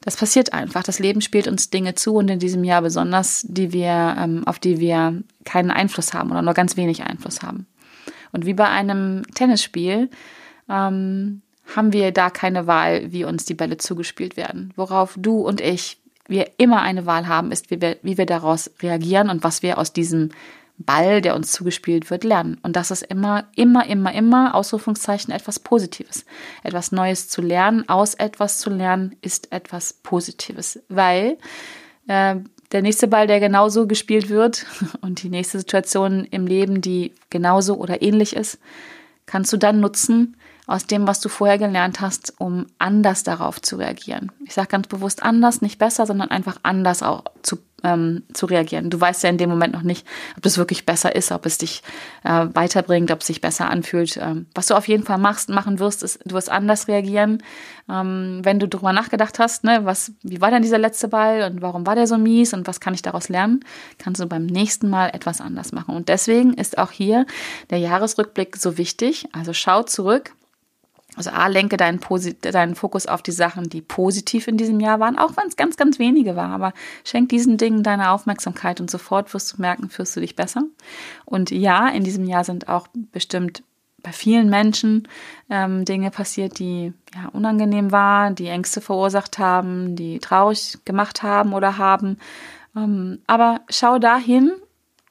das 0.00 0.16
passiert 0.16 0.52
einfach. 0.52 0.82
Das 0.82 0.98
Leben 0.98 1.20
spielt 1.20 1.46
uns 1.46 1.70
Dinge 1.70 1.94
zu 1.94 2.14
und 2.14 2.30
in 2.30 2.38
diesem 2.38 2.64
Jahr 2.64 2.82
besonders, 2.82 3.44
die 3.46 3.72
wir, 3.72 4.16
ähm, 4.18 4.46
auf 4.46 4.58
die 4.58 4.80
wir 4.80 5.22
keinen 5.44 5.70
Einfluss 5.70 6.14
haben 6.14 6.30
oder 6.30 6.42
nur 6.42 6.54
ganz 6.54 6.76
wenig 6.76 7.02
Einfluss 7.02 7.42
haben. 7.42 7.66
Und 8.32 8.46
wie 8.46 8.54
bei 8.54 8.68
einem 8.68 9.22
Tennisspiel 9.34 10.08
ähm, 10.68 11.42
haben 11.74 11.92
wir 11.92 12.12
da 12.12 12.30
keine 12.30 12.66
Wahl, 12.66 13.12
wie 13.12 13.24
uns 13.24 13.44
die 13.44 13.54
Bälle 13.54 13.76
zugespielt 13.76 14.36
werden. 14.36 14.72
Worauf 14.76 15.14
du 15.16 15.40
und 15.40 15.60
ich 15.60 15.98
wir 16.26 16.48
immer 16.58 16.80
eine 16.80 17.06
Wahl 17.06 17.26
haben, 17.26 17.50
ist, 17.50 17.70
wie 17.70 17.80
wir, 17.80 17.96
wie 18.02 18.16
wir 18.16 18.26
daraus 18.26 18.70
reagieren 18.80 19.28
und 19.30 19.42
was 19.42 19.62
wir 19.62 19.78
aus 19.78 19.92
diesem 19.92 20.30
Ball, 20.80 21.20
der 21.20 21.36
uns 21.36 21.52
zugespielt 21.52 22.10
wird, 22.10 22.24
lernen. 22.24 22.58
Und 22.62 22.74
das 22.74 22.90
ist 22.90 23.02
immer, 23.02 23.44
immer, 23.54 23.86
immer, 23.86 24.12
immer, 24.12 24.54
Ausrufungszeichen, 24.54 25.32
etwas 25.32 25.58
Positives. 25.58 26.24
Etwas 26.62 26.90
Neues 26.90 27.28
zu 27.28 27.42
lernen, 27.42 27.88
aus 27.88 28.14
etwas 28.14 28.58
zu 28.58 28.70
lernen, 28.70 29.14
ist 29.20 29.52
etwas 29.52 29.92
Positives. 29.92 30.80
Weil 30.88 31.36
äh, 32.08 32.36
der 32.72 32.82
nächste 32.82 33.08
Ball, 33.08 33.26
der 33.26 33.40
genauso 33.40 33.86
gespielt 33.86 34.30
wird 34.30 34.66
und 35.02 35.22
die 35.22 35.28
nächste 35.28 35.58
Situation 35.58 36.24
im 36.24 36.46
Leben, 36.46 36.80
die 36.80 37.12
genauso 37.28 37.76
oder 37.76 38.00
ähnlich 38.02 38.34
ist, 38.34 38.58
kannst 39.26 39.52
du 39.52 39.58
dann 39.58 39.80
nutzen 39.80 40.36
aus 40.66 40.86
dem, 40.86 41.06
was 41.06 41.20
du 41.20 41.28
vorher 41.28 41.58
gelernt 41.58 42.00
hast, 42.00 42.34
um 42.38 42.66
anders 42.78 43.24
darauf 43.24 43.60
zu 43.60 43.76
reagieren. 43.76 44.30
Ich 44.44 44.54
sage 44.54 44.68
ganz 44.68 44.86
bewusst 44.86 45.22
anders, 45.22 45.62
nicht 45.62 45.78
besser, 45.78 46.06
sondern 46.06 46.30
einfach 46.30 46.58
anders 46.62 47.02
auch 47.02 47.24
zu 47.42 47.58
ähm, 47.84 48.22
zu 48.32 48.46
reagieren. 48.46 48.90
Du 48.90 49.00
weißt 49.00 49.22
ja 49.22 49.30
in 49.30 49.38
dem 49.38 49.50
Moment 49.50 49.72
noch 49.72 49.82
nicht, 49.82 50.06
ob 50.36 50.42
das 50.42 50.58
wirklich 50.58 50.86
besser 50.86 51.14
ist, 51.14 51.32
ob 51.32 51.46
es 51.46 51.58
dich 51.58 51.82
äh, 52.24 52.46
weiterbringt, 52.52 53.10
ob 53.10 53.20
es 53.20 53.26
sich 53.26 53.40
besser 53.40 53.70
anfühlt. 53.70 54.16
Ähm, 54.16 54.46
was 54.54 54.66
du 54.66 54.74
auf 54.74 54.88
jeden 54.88 55.04
Fall 55.04 55.18
machst, 55.18 55.48
machen 55.48 55.78
wirst, 55.78 56.02
ist, 56.02 56.20
du 56.24 56.34
wirst 56.34 56.50
anders 56.50 56.88
reagieren, 56.88 57.42
ähm, 57.88 58.40
wenn 58.42 58.58
du 58.58 58.68
drüber 58.68 58.92
nachgedacht 58.92 59.38
hast, 59.38 59.64
ne, 59.64 59.80
was, 59.84 60.12
wie 60.22 60.40
war 60.40 60.50
denn 60.50 60.62
dieser 60.62 60.78
letzte 60.78 61.08
Ball 61.08 61.50
und 61.50 61.62
warum 61.62 61.86
war 61.86 61.94
der 61.94 62.06
so 62.06 62.18
mies 62.18 62.54
und 62.54 62.66
was 62.66 62.80
kann 62.80 62.94
ich 62.94 63.02
daraus 63.02 63.28
lernen, 63.28 63.60
kannst 63.98 64.20
du 64.20 64.26
beim 64.26 64.46
nächsten 64.46 64.88
Mal 64.88 65.08
etwas 65.08 65.40
anders 65.40 65.72
machen. 65.72 65.94
Und 65.94 66.08
deswegen 66.08 66.54
ist 66.54 66.78
auch 66.78 66.92
hier 66.92 67.26
der 67.70 67.78
Jahresrückblick 67.78 68.56
so 68.56 68.78
wichtig. 68.78 69.26
Also 69.32 69.52
schau 69.52 69.82
zurück 69.82 70.32
also 71.16 71.30
A, 71.30 71.48
lenke 71.48 71.76
deinen, 71.76 72.00
deinen 72.40 72.74
Fokus 72.74 73.06
auf 73.06 73.22
die 73.22 73.32
Sachen, 73.32 73.68
die 73.68 73.82
positiv 73.82 74.48
in 74.48 74.56
diesem 74.56 74.80
Jahr 74.80 75.00
waren, 75.00 75.18
auch 75.18 75.36
wenn 75.36 75.48
es 75.48 75.56
ganz, 75.56 75.76
ganz 75.76 75.98
wenige 75.98 76.36
war. 76.36 76.50
Aber 76.50 76.72
schenk 77.04 77.28
diesen 77.28 77.56
Dingen 77.56 77.82
deine 77.82 78.10
Aufmerksamkeit 78.10 78.80
und 78.80 78.90
sofort 78.90 79.32
wirst 79.34 79.52
du 79.52 79.60
merken, 79.60 79.90
fühlst 79.90 80.16
du 80.16 80.20
dich 80.20 80.36
besser. 80.36 80.62
Und 81.24 81.50
ja, 81.50 81.88
in 81.88 82.04
diesem 82.04 82.24
Jahr 82.24 82.44
sind 82.44 82.68
auch 82.68 82.88
bestimmt 83.12 83.62
bei 84.02 84.12
vielen 84.12 84.48
Menschen 84.48 85.08
ähm, 85.50 85.84
Dinge 85.84 86.10
passiert, 86.10 86.58
die 86.58 86.92
ja, 87.14 87.28
unangenehm 87.32 87.92
waren, 87.92 88.34
die 88.34 88.48
Ängste 88.48 88.80
verursacht 88.80 89.38
haben, 89.38 89.96
die 89.96 90.18
traurig 90.20 90.78
gemacht 90.84 91.22
haben 91.22 91.52
oder 91.52 91.76
haben. 91.76 92.18
Ähm, 92.76 93.18
aber 93.26 93.60
schau 93.68 93.98
dahin 93.98 94.52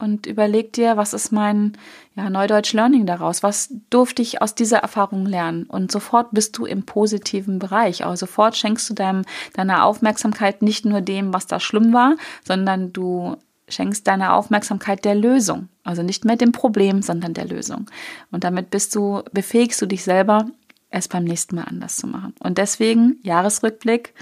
und 0.00 0.26
überleg 0.26 0.72
dir, 0.72 0.96
was 0.96 1.12
ist 1.12 1.30
mein 1.30 1.76
ja, 2.16 2.30
Neudeutsch 2.30 2.72
Learning 2.72 3.06
daraus? 3.06 3.42
Was 3.42 3.72
durfte 3.90 4.22
ich 4.22 4.42
aus 4.42 4.54
dieser 4.54 4.78
Erfahrung 4.78 5.26
lernen? 5.26 5.64
Und 5.64 5.92
sofort 5.92 6.32
bist 6.32 6.56
du 6.58 6.64
im 6.64 6.84
positiven 6.84 7.58
Bereich. 7.58 8.04
Also 8.04 8.26
sofort 8.26 8.56
schenkst 8.56 8.88
du 8.90 8.94
deinem, 8.94 9.22
deiner 9.54 9.84
Aufmerksamkeit 9.84 10.62
nicht 10.62 10.84
nur 10.84 11.00
dem, 11.00 11.32
was 11.32 11.46
da 11.46 11.60
schlimm 11.60 11.92
war, 11.92 12.16
sondern 12.44 12.92
du 12.92 13.36
schenkst 13.68 14.06
deine 14.06 14.32
Aufmerksamkeit 14.32 15.04
der 15.04 15.14
Lösung. 15.14 15.68
Also 15.84 16.02
nicht 16.02 16.24
mehr 16.24 16.36
dem 16.36 16.52
Problem, 16.52 17.02
sondern 17.02 17.34
der 17.34 17.46
Lösung. 17.46 17.86
Und 18.30 18.44
damit 18.44 18.70
bist 18.70 18.94
du, 18.94 19.22
befähigst 19.32 19.80
du 19.80 19.86
dich 19.86 20.02
selber, 20.02 20.46
es 20.90 21.08
beim 21.08 21.24
nächsten 21.24 21.56
Mal 21.56 21.64
anders 21.64 21.96
zu 21.96 22.06
machen. 22.06 22.34
Und 22.40 22.58
deswegen, 22.58 23.18
Jahresrückblick, 23.22 24.14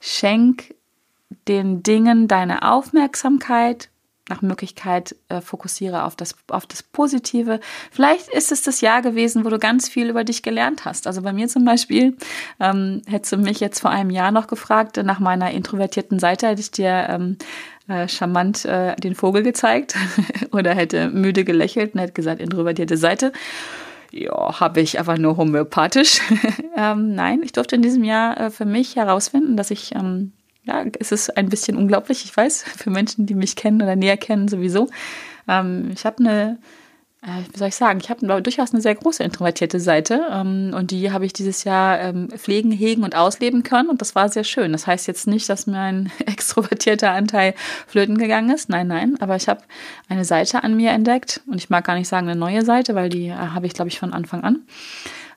schenk 0.00 0.74
den 1.48 1.82
Dingen 1.82 2.28
deine 2.28 2.70
Aufmerksamkeit, 2.70 3.90
nach 4.28 4.40
Möglichkeit 4.40 5.14
äh, 5.28 5.40
fokussiere 5.40 6.04
auf 6.04 6.16
das, 6.16 6.34
auf 6.48 6.66
das 6.66 6.82
Positive. 6.82 7.60
Vielleicht 7.90 8.28
ist 8.28 8.52
es 8.52 8.62
das 8.62 8.80
Jahr 8.80 9.02
gewesen, 9.02 9.44
wo 9.44 9.50
du 9.50 9.58
ganz 9.58 9.88
viel 9.88 10.08
über 10.08 10.24
dich 10.24 10.42
gelernt 10.42 10.84
hast. 10.84 11.06
Also 11.06 11.22
bei 11.22 11.32
mir 11.32 11.48
zum 11.48 11.64
Beispiel, 11.64 12.16
ähm, 12.58 13.02
hättest 13.06 13.32
du 13.32 13.36
mich 13.36 13.60
jetzt 13.60 13.80
vor 13.80 13.90
einem 13.90 14.10
Jahr 14.10 14.30
noch 14.30 14.46
gefragt, 14.46 14.96
nach 15.04 15.20
meiner 15.20 15.50
introvertierten 15.50 16.18
Seite 16.18 16.48
hätte 16.48 16.60
ich 16.60 16.70
dir 16.70 17.06
ähm, 17.10 17.36
äh, 17.86 18.08
charmant 18.08 18.64
äh, 18.64 18.96
den 18.96 19.14
Vogel 19.14 19.42
gezeigt 19.42 19.94
oder 20.52 20.74
hätte 20.74 21.10
müde 21.10 21.44
gelächelt 21.44 21.94
und 21.94 22.00
hätte 22.00 22.12
gesagt, 22.14 22.40
introvertierte 22.40 22.96
Seite. 22.96 23.32
Ja, 24.10 24.60
habe 24.60 24.80
ich 24.80 25.00
aber 25.00 25.18
nur 25.18 25.36
homöopathisch. 25.36 26.20
ähm, 26.76 27.14
nein, 27.14 27.40
ich 27.42 27.52
durfte 27.52 27.76
in 27.76 27.82
diesem 27.82 28.04
Jahr 28.04 28.40
äh, 28.40 28.50
für 28.50 28.64
mich 28.64 28.96
herausfinden, 28.96 29.56
dass 29.56 29.70
ich 29.70 29.94
ähm, 29.94 30.32
ja, 30.64 30.84
es 30.98 31.12
ist 31.12 31.36
ein 31.36 31.48
bisschen 31.48 31.76
unglaublich, 31.76 32.24
ich 32.24 32.36
weiß, 32.36 32.62
für 32.76 32.90
Menschen, 32.90 33.26
die 33.26 33.34
mich 33.34 33.56
kennen 33.56 33.82
oder 33.82 33.96
näher 33.96 34.16
kennen 34.16 34.48
sowieso. 34.48 34.88
Ähm, 35.46 35.90
ich 35.92 36.06
habe 36.06 36.18
eine, 36.18 36.58
äh, 37.22 37.52
wie 37.52 37.58
soll 37.58 37.68
ich 37.68 37.74
sagen, 37.74 38.00
ich 38.00 38.08
habe 38.08 38.42
durchaus 38.42 38.72
eine 38.72 38.80
sehr 38.80 38.94
große 38.94 39.22
introvertierte 39.22 39.78
Seite 39.78 40.26
ähm, 40.30 40.72
und 40.74 40.90
die 40.90 41.12
habe 41.12 41.26
ich 41.26 41.34
dieses 41.34 41.64
Jahr 41.64 42.00
ähm, 42.00 42.30
pflegen, 42.30 42.70
hegen 42.70 43.04
und 43.04 43.14
ausleben 43.14 43.62
können 43.62 43.90
und 43.90 44.00
das 44.00 44.14
war 44.14 44.30
sehr 44.30 44.44
schön. 44.44 44.72
Das 44.72 44.86
heißt 44.86 45.06
jetzt 45.06 45.26
nicht, 45.26 45.48
dass 45.50 45.66
mein 45.66 46.10
extrovertierter 46.26 47.10
Anteil 47.10 47.54
flöten 47.86 48.16
gegangen 48.16 48.50
ist, 48.50 48.70
nein, 48.70 48.86
nein, 48.86 49.16
aber 49.20 49.36
ich 49.36 49.48
habe 49.48 49.60
eine 50.08 50.24
Seite 50.24 50.64
an 50.64 50.76
mir 50.76 50.90
entdeckt 50.92 51.42
und 51.46 51.56
ich 51.56 51.68
mag 51.68 51.84
gar 51.84 51.96
nicht 51.96 52.08
sagen 52.08 52.28
eine 52.28 52.38
neue 52.38 52.64
Seite, 52.64 52.94
weil 52.94 53.10
die 53.10 53.26
äh, 53.26 53.34
habe 53.34 53.66
ich, 53.66 53.74
glaube 53.74 53.88
ich, 53.88 53.98
von 53.98 54.14
Anfang 54.14 54.42
an 54.42 54.62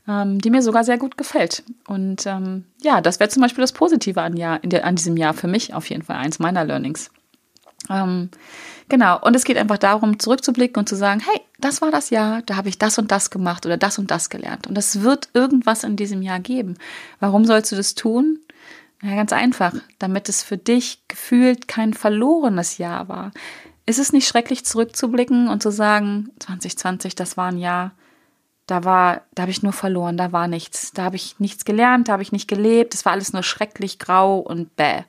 ähm, 0.08 0.40
die 0.40 0.50
mir 0.50 0.62
sogar 0.62 0.84
sehr 0.84 0.98
gut 0.98 1.18
gefällt. 1.18 1.64
Und 1.88 2.26
ähm, 2.26 2.66
ja, 2.82 3.02
das 3.02 3.20
wäre 3.20 3.30
zum 3.30 3.42
Beispiel 3.42 3.62
das 3.62 3.74
Positive 3.74 4.22
an, 4.22 4.38
Jahr, 4.38 4.60
der, 4.60 4.86
an 4.86 4.96
diesem 4.96 5.18
Jahr 5.18 5.34
für 5.34 5.48
mich 5.48 5.74
auf 5.74 5.90
jeden 5.90 6.04
Fall, 6.04 6.18
eins 6.18 6.40
meiner 6.40 6.64
Learnings. 6.64 7.10
Ähm, 7.90 8.30
genau, 8.90 9.20
und 9.22 9.36
es 9.36 9.44
geht 9.44 9.58
einfach 9.58 9.78
darum, 9.78 10.20
zurückzublicken 10.20 10.80
und 10.80 10.90
zu 10.90 10.96
sagen, 10.96 11.22
hey, 11.22 11.42
das 11.60 11.82
war 11.82 11.92
das 11.92 12.10
Jahr, 12.10 12.42
da 12.44 12.56
habe 12.56 12.70
ich 12.70 12.78
das 12.78 12.98
und 12.98 13.12
das 13.12 13.30
gemacht 13.30 13.66
oder 13.66 13.78
das 13.78 14.00
und 14.00 14.12
das 14.12 14.30
gelernt. 14.30 14.68
Und 14.68 14.78
es 14.78 15.02
wird 15.02 15.30
irgendwas 15.34 15.84
in 15.84 15.96
diesem 15.96 16.22
Jahr 16.22 16.40
geben. 16.40 16.78
Warum 17.20 17.46
sollst 17.46 17.72
du 17.72 17.76
das 17.76 17.96
tun? 17.96 18.40
Ja, 19.02 19.16
ganz 19.16 19.32
einfach, 19.32 19.74
damit 20.00 20.28
es 20.28 20.42
für 20.42 20.58
dich 20.58 21.04
gefühlt 21.08 21.68
kein 21.68 21.94
verlorenes 21.94 22.78
Jahr 22.78 23.08
war. 23.10 23.32
Ist 23.86 24.00
es 24.00 24.12
nicht 24.12 24.28
schrecklich 24.28 24.66
zurückzublicken 24.66 25.48
und 25.48 25.62
zu 25.62 25.72
sagen, 25.72 26.30
2020, 26.40 27.16
das 27.16 27.38
war 27.38 27.52
ein 27.52 27.60
Jahr, 27.60 27.92
da 28.68 28.84
war, 28.84 29.22
da 29.34 29.44
habe 29.44 29.52
ich 29.52 29.64
nur 29.64 29.74
verloren, 29.74 30.18
da 30.18 30.32
war 30.34 30.48
nichts. 30.48 30.92
Da 30.92 31.04
habe 31.06 31.16
ich 31.16 31.40
nichts 31.40 31.66
gelernt, 31.66 32.10
da 32.10 32.14
habe 32.14 32.24
ich 32.24 32.34
nicht 32.34 32.48
gelebt. 32.48 32.94
Es 32.94 33.06
war 33.06 33.14
alles 33.14 33.34
nur 33.34 33.44
schrecklich 33.44 33.98
grau 33.98 34.38
und 34.40 34.76
bäh. 34.76 35.04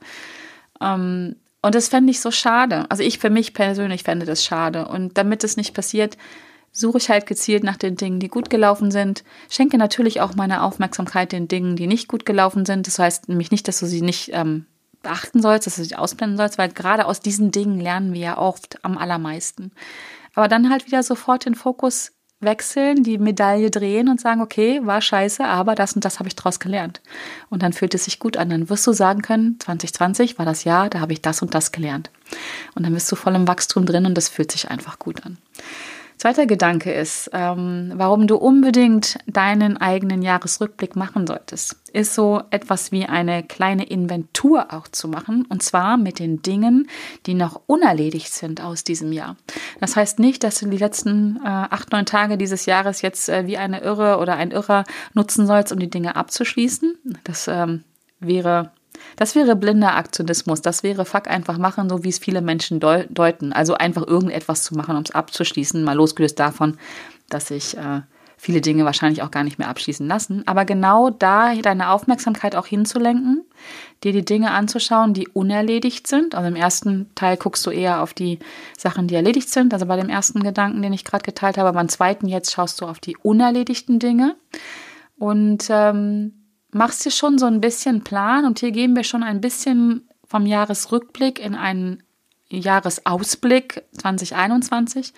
Ähm, 0.80 1.36
und 1.60 1.74
das 1.74 1.88
fände 1.88 2.12
ich 2.12 2.20
so 2.20 2.30
schade. 2.30 2.86
Also 2.88 3.02
ich 3.02 3.18
für 3.18 3.30
mich 3.30 3.52
persönlich 3.52 4.04
fände 4.04 4.26
das 4.26 4.44
schade. 4.44 4.86
Und 4.86 5.18
damit 5.18 5.42
es 5.42 5.56
nicht 5.56 5.74
passiert, 5.74 6.16
suche 6.70 6.98
ich 6.98 7.10
halt 7.10 7.26
gezielt 7.26 7.64
nach 7.64 7.76
den 7.76 7.96
Dingen, 7.96 8.20
die 8.20 8.28
gut 8.28 8.48
gelaufen 8.48 8.92
sind. 8.92 9.24
Schenke 9.50 9.76
natürlich 9.76 10.20
auch 10.20 10.36
meine 10.36 10.62
Aufmerksamkeit 10.62 11.32
den 11.32 11.48
Dingen, 11.48 11.74
die 11.74 11.88
nicht 11.88 12.06
gut 12.06 12.24
gelaufen 12.24 12.64
sind. 12.64 12.86
Das 12.86 13.00
heißt 13.00 13.28
nämlich 13.28 13.50
nicht, 13.50 13.66
dass 13.66 13.80
du 13.80 13.86
sie 13.86 14.02
nicht 14.02 14.30
ähm, 14.32 14.66
beachten 15.02 15.42
sollst, 15.42 15.66
dass 15.66 15.76
du 15.76 15.84
sie 15.84 15.96
ausblenden 15.96 16.36
sollst, 16.36 16.58
weil 16.58 16.68
gerade 16.68 17.06
aus 17.06 17.20
diesen 17.20 17.50
Dingen 17.50 17.80
lernen 17.80 18.12
wir 18.12 18.20
ja 18.20 18.38
oft 18.38 18.84
am 18.84 18.98
allermeisten. 18.98 19.72
Aber 20.34 20.46
dann 20.46 20.70
halt 20.70 20.86
wieder 20.86 21.02
sofort 21.02 21.44
den 21.44 21.56
Fokus 21.56 22.12
wechseln, 22.40 23.02
die 23.02 23.18
Medaille 23.18 23.70
drehen 23.70 24.08
und 24.08 24.20
sagen, 24.20 24.40
okay, 24.40 24.80
war 24.84 25.00
scheiße, 25.00 25.44
aber 25.44 25.74
das 25.74 25.94
und 25.94 26.04
das 26.04 26.18
habe 26.18 26.28
ich 26.28 26.36
daraus 26.36 26.60
gelernt. 26.60 27.00
Und 27.50 27.62
dann 27.62 27.72
fühlt 27.72 27.94
es 27.94 28.04
sich 28.04 28.18
gut 28.18 28.36
an. 28.36 28.50
Dann 28.50 28.68
wirst 28.68 28.86
du 28.86 28.92
sagen 28.92 29.22
können, 29.22 29.58
2020 29.58 30.38
war 30.38 30.46
das 30.46 30.64
Jahr, 30.64 30.88
da 30.88 31.00
habe 31.00 31.12
ich 31.12 31.22
das 31.22 31.42
und 31.42 31.54
das 31.54 31.72
gelernt. 31.72 32.10
Und 32.74 32.84
dann 32.84 32.94
bist 32.94 33.10
du 33.10 33.16
voll 33.16 33.34
im 33.34 33.48
Wachstum 33.48 33.86
drin 33.86 34.06
und 34.06 34.14
das 34.14 34.28
fühlt 34.28 34.52
sich 34.52 34.70
einfach 34.70 34.98
gut 34.98 35.24
an. 35.24 35.38
Zweiter 36.18 36.46
Gedanke 36.46 36.92
ist, 36.92 37.30
ähm, 37.32 37.92
warum 37.94 38.26
du 38.26 38.36
unbedingt 38.36 39.18
deinen 39.26 39.76
eigenen 39.76 40.20
Jahresrückblick 40.20 40.96
machen 40.96 41.28
solltest, 41.28 41.76
ist 41.92 42.14
so 42.14 42.42
etwas 42.50 42.90
wie 42.90 43.06
eine 43.06 43.44
kleine 43.44 43.84
Inventur 43.84 44.72
auch 44.72 44.88
zu 44.88 45.06
machen 45.06 45.46
und 45.48 45.62
zwar 45.62 45.96
mit 45.96 46.18
den 46.18 46.42
Dingen, 46.42 46.88
die 47.26 47.34
noch 47.34 47.60
unerledigt 47.66 48.32
sind 48.32 48.60
aus 48.60 48.82
diesem 48.82 49.12
Jahr. 49.12 49.36
Das 49.80 49.94
heißt 49.94 50.18
nicht, 50.18 50.42
dass 50.42 50.58
du 50.58 50.66
die 50.66 50.76
letzten 50.76 51.36
äh, 51.36 51.46
acht, 51.48 51.92
neun 51.92 52.04
Tage 52.04 52.36
dieses 52.36 52.66
Jahres 52.66 53.00
jetzt 53.00 53.28
äh, 53.28 53.46
wie 53.46 53.56
eine 53.56 53.80
Irre 53.82 54.18
oder 54.18 54.34
ein 54.34 54.50
Irrer 54.50 54.82
nutzen 55.14 55.46
sollst, 55.46 55.72
um 55.72 55.78
die 55.78 55.90
Dinge 55.90 56.16
abzuschließen. 56.16 56.98
Das 57.22 57.46
ähm, 57.46 57.84
wäre 58.18 58.72
das 59.16 59.34
wäre 59.34 59.56
blinder 59.56 59.96
Aktionismus. 59.96 60.62
Das 60.62 60.82
wäre 60.82 61.04
fuck 61.04 61.28
einfach 61.28 61.58
machen, 61.58 61.88
so 61.88 62.04
wie 62.04 62.08
es 62.08 62.18
viele 62.18 62.40
Menschen 62.40 62.80
deuten. 62.80 63.52
Also 63.52 63.74
einfach 63.74 64.06
irgendetwas 64.06 64.62
zu 64.62 64.74
machen, 64.74 64.96
um 64.96 65.02
es 65.02 65.10
abzuschließen, 65.10 65.82
mal 65.82 65.96
losgelöst 65.96 66.38
davon, 66.38 66.78
dass 67.28 67.48
sich 67.48 67.76
äh, 67.76 68.02
viele 68.38 68.60
Dinge 68.60 68.84
wahrscheinlich 68.84 69.22
auch 69.22 69.30
gar 69.30 69.42
nicht 69.42 69.58
mehr 69.58 69.68
abschließen 69.68 70.06
lassen. 70.06 70.44
Aber 70.46 70.64
genau 70.64 71.10
da 71.10 71.54
deine 71.56 71.90
Aufmerksamkeit 71.90 72.54
auch 72.54 72.66
hinzulenken, 72.66 73.44
dir 74.04 74.12
die 74.12 74.24
Dinge 74.24 74.52
anzuschauen, 74.52 75.12
die 75.12 75.28
unerledigt 75.28 76.06
sind. 76.06 76.34
Also 76.36 76.48
im 76.48 76.56
ersten 76.56 77.10
Teil 77.16 77.36
guckst 77.36 77.66
du 77.66 77.70
eher 77.70 78.00
auf 78.02 78.14
die 78.14 78.38
Sachen, 78.76 79.08
die 79.08 79.16
erledigt 79.16 79.50
sind. 79.50 79.74
Also 79.74 79.86
bei 79.86 79.96
dem 79.96 80.08
ersten 80.08 80.42
Gedanken, 80.42 80.80
den 80.80 80.92
ich 80.92 81.04
gerade 81.04 81.24
geteilt 81.24 81.58
habe. 81.58 81.72
Beim 81.72 81.88
zweiten 81.88 82.28
jetzt 82.28 82.52
schaust 82.52 82.80
du 82.80 82.86
auf 82.86 83.00
die 83.00 83.16
unerledigten 83.16 83.98
Dinge. 83.98 84.36
Und 85.18 85.66
ähm, 85.68 86.37
machst 86.72 87.04
dir 87.04 87.10
schon 87.10 87.38
so 87.38 87.46
ein 87.46 87.60
bisschen 87.60 88.04
Plan 88.04 88.44
und 88.44 88.60
hier 88.60 88.72
gehen 88.72 88.94
wir 88.94 89.04
schon 89.04 89.22
ein 89.22 89.40
bisschen 89.40 90.08
vom 90.26 90.46
Jahresrückblick 90.46 91.38
in 91.38 91.54
einen 91.54 92.02
Jahresausblick 92.50 93.84
2021. 93.98 95.12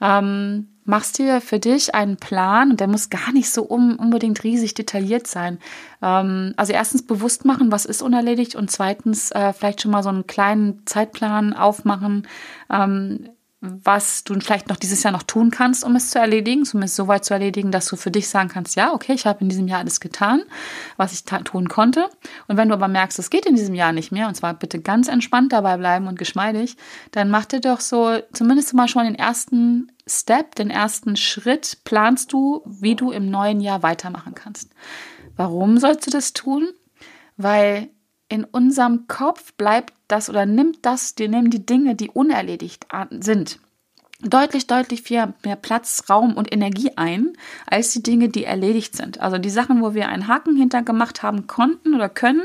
Ähm, 0.00 0.68
machst 0.84 1.18
dir 1.18 1.40
für 1.40 1.58
dich 1.58 1.94
einen 1.94 2.16
Plan 2.16 2.70
und 2.70 2.80
der 2.80 2.86
muss 2.86 3.10
gar 3.10 3.32
nicht 3.32 3.50
so 3.50 3.62
um, 3.62 3.96
unbedingt 3.96 4.42
riesig 4.44 4.74
detailliert 4.74 5.26
sein. 5.26 5.58
Ähm, 6.00 6.54
also 6.56 6.72
erstens 6.72 7.04
bewusst 7.04 7.44
machen, 7.44 7.70
was 7.72 7.84
ist 7.84 8.00
unerledigt 8.00 8.54
und 8.54 8.70
zweitens 8.70 9.30
äh, 9.32 9.52
vielleicht 9.52 9.82
schon 9.82 9.90
mal 9.90 10.02
so 10.02 10.08
einen 10.08 10.26
kleinen 10.26 10.86
Zeitplan 10.86 11.52
aufmachen. 11.52 12.26
Ähm, 12.70 13.28
was 13.60 14.22
du 14.22 14.38
vielleicht 14.38 14.68
noch 14.68 14.76
dieses 14.76 15.02
Jahr 15.02 15.12
noch 15.12 15.24
tun 15.24 15.50
kannst, 15.50 15.82
um 15.82 15.96
es 15.96 16.10
zu 16.10 16.18
erledigen, 16.20 16.64
um 16.72 16.82
es 16.82 16.94
so 16.94 17.08
weit 17.08 17.24
zu 17.24 17.34
erledigen, 17.34 17.72
dass 17.72 17.86
du 17.86 17.96
für 17.96 18.12
dich 18.12 18.28
sagen 18.28 18.48
kannst, 18.48 18.76
ja, 18.76 18.92
okay, 18.92 19.14
ich 19.14 19.26
habe 19.26 19.40
in 19.40 19.48
diesem 19.48 19.66
Jahr 19.66 19.80
alles 19.80 19.98
getan, 19.98 20.42
was 20.96 21.12
ich 21.12 21.24
tun 21.24 21.68
konnte. 21.68 22.08
Und 22.46 22.56
wenn 22.56 22.68
du 22.68 22.74
aber 22.74 22.86
merkst, 22.86 23.18
es 23.18 23.30
geht 23.30 23.46
in 23.46 23.56
diesem 23.56 23.74
Jahr 23.74 23.92
nicht 23.92 24.12
mehr, 24.12 24.28
und 24.28 24.36
zwar 24.36 24.54
bitte 24.54 24.80
ganz 24.80 25.08
entspannt 25.08 25.52
dabei 25.52 25.76
bleiben 25.76 26.06
und 26.06 26.18
geschmeidig, 26.18 26.76
dann 27.10 27.30
mach 27.30 27.46
dir 27.46 27.60
doch 27.60 27.80
so 27.80 28.20
zumindest 28.32 28.74
mal 28.74 28.86
schon 28.86 29.04
den 29.04 29.16
ersten 29.16 29.90
Step, 30.06 30.54
den 30.54 30.70
ersten 30.70 31.16
Schritt, 31.16 31.78
planst 31.82 32.32
du, 32.32 32.62
wie 32.64 32.94
du 32.94 33.10
im 33.10 33.28
neuen 33.28 33.60
Jahr 33.60 33.82
weitermachen 33.82 34.34
kannst. 34.34 34.70
Warum 35.36 35.78
sollst 35.78 36.06
du 36.06 36.10
das 36.10 36.32
tun? 36.32 36.68
Weil 37.36 37.90
in 38.28 38.44
unserem 38.44 39.08
Kopf 39.08 39.52
bleibt 39.54 39.94
das 40.08 40.28
oder 40.28 40.46
nimmt 40.46 40.78
das, 40.82 41.14
die 41.14 41.28
nehmen 41.28 41.50
die 41.50 41.64
Dinge, 41.64 41.94
die 41.94 42.10
unerledigt 42.10 42.86
sind, 43.20 43.60
deutlich, 44.20 44.66
deutlich 44.66 45.02
viel 45.02 45.32
mehr 45.44 45.56
Platz, 45.56 46.04
Raum 46.10 46.34
und 46.34 46.52
Energie 46.52 46.90
ein, 46.96 47.34
als 47.66 47.92
die 47.92 48.02
Dinge, 48.02 48.28
die 48.28 48.44
erledigt 48.44 48.96
sind. 48.96 49.20
Also 49.20 49.38
die 49.38 49.50
Sachen, 49.50 49.82
wo 49.82 49.94
wir 49.94 50.08
einen 50.08 50.26
Haken 50.26 50.56
hinter 50.56 50.82
gemacht 50.82 51.22
haben 51.22 51.46
konnten 51.46 51.94
oder 51.94 52.08
können, 52.08 52.42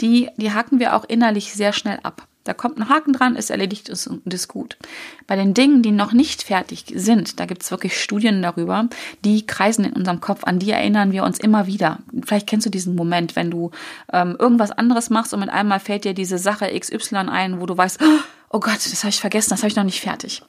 die, 0.00 0.30
die 0.36 0.52
haken 0.52 0.78
wir 0.78 0.94
auch 0.94 1.04
innerlich 1.04 1.52
sehr 1.54 1.72
schnell 1.72 1.98
ab. 2.02 2.26
Da 2.48 2.54
kommt 2.54 2.78
ein 2.78 2.88
Haken 2.88 3.12
dran, 3.12 3.36
ist 3.36 3.50
erledigt 3.50 3.90
und 3.90 4.32
ist 4.32 4.48
gut. 4.48 4.78
Bei 5.26 5.36
den 5.36 5.52
Dingen, 5.52 5.82
die 5.82 5.90
noch 5.90 6.14
nicht 6.14 6.42
fertig 6.42 6.86
sind, 6.94 7.38
da 7.38 7.44
gibt 7.44 7.62
es 7.62 7.70
wirklich 7.70 8.00
Studien 8.00 8.40
darüber, 8.40 8.88
die 9.22 9.44
kreisen 9.44 9.84
in 9.84 9.92
unserem 9.92 10.22
Kopf, 10.22 10.44
an 10.44 10.58
die 10.58 10.70
erinnern 10.70 11.12
wir 11.12 11.24
uns 11.24 11.38
immer 11.38 11.66
wieder. 11.66 11.98
Vielleicht 12.24 12.46
kennst 12.46 12.64
du 12.64 12.70
diesen 12.70 12.94
Moment, 12.94 13.36
wenn 13.36 13.50
du 13.50 13.70
ähm, 14.14 14.34
irgendwas 14.38 14.70
anderes 14.70 15.10
machst 15.10 15.34
und 15.34 15.40
mit 15.40 15.50
einmal 15.50 15.78
fällt 15.78 16.04
dir 16.04 16.14
diese 16.14 16.38
Sache 16.38 16.72
XY 16.74 17.16
ein, 17.28 17.60
wo 17.60 17.66
du 17.66 17.76
weißt, 17.76 18.00
oh, 18.02 18.20
oh 18.50 18.60
Gott, 18.60 18.76
das 18.76 19.04
habe 19.04 19.10
ich 19.10 19.20
vergessen, 19.20 19.50
das 19.50 19.60
habe 19.60 19.68
ich 19.68 19.76
noch 19.76 19.84
nicht 19.84 20.00
fertig. 20.00 20.42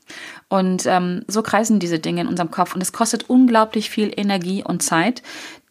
Und 0.47 0.85
ähm, 0.85 1.23
so 1.27 1.41
kreisen 1.41 1.79
diese 1.79 1.99
Dinge 1.99 2.21
in 2.21 2.27
unserem 2.27 2.51
Kopf 2.51 2.73
und 2.73 2.81
es 2.81 2.93
kostet 2.93 3.29
unglaublich 3.29 3.89
viel 3.89 4.11
Energie 4.15 4.63
und 4.63 4.81
Zeit, 4.81 5.21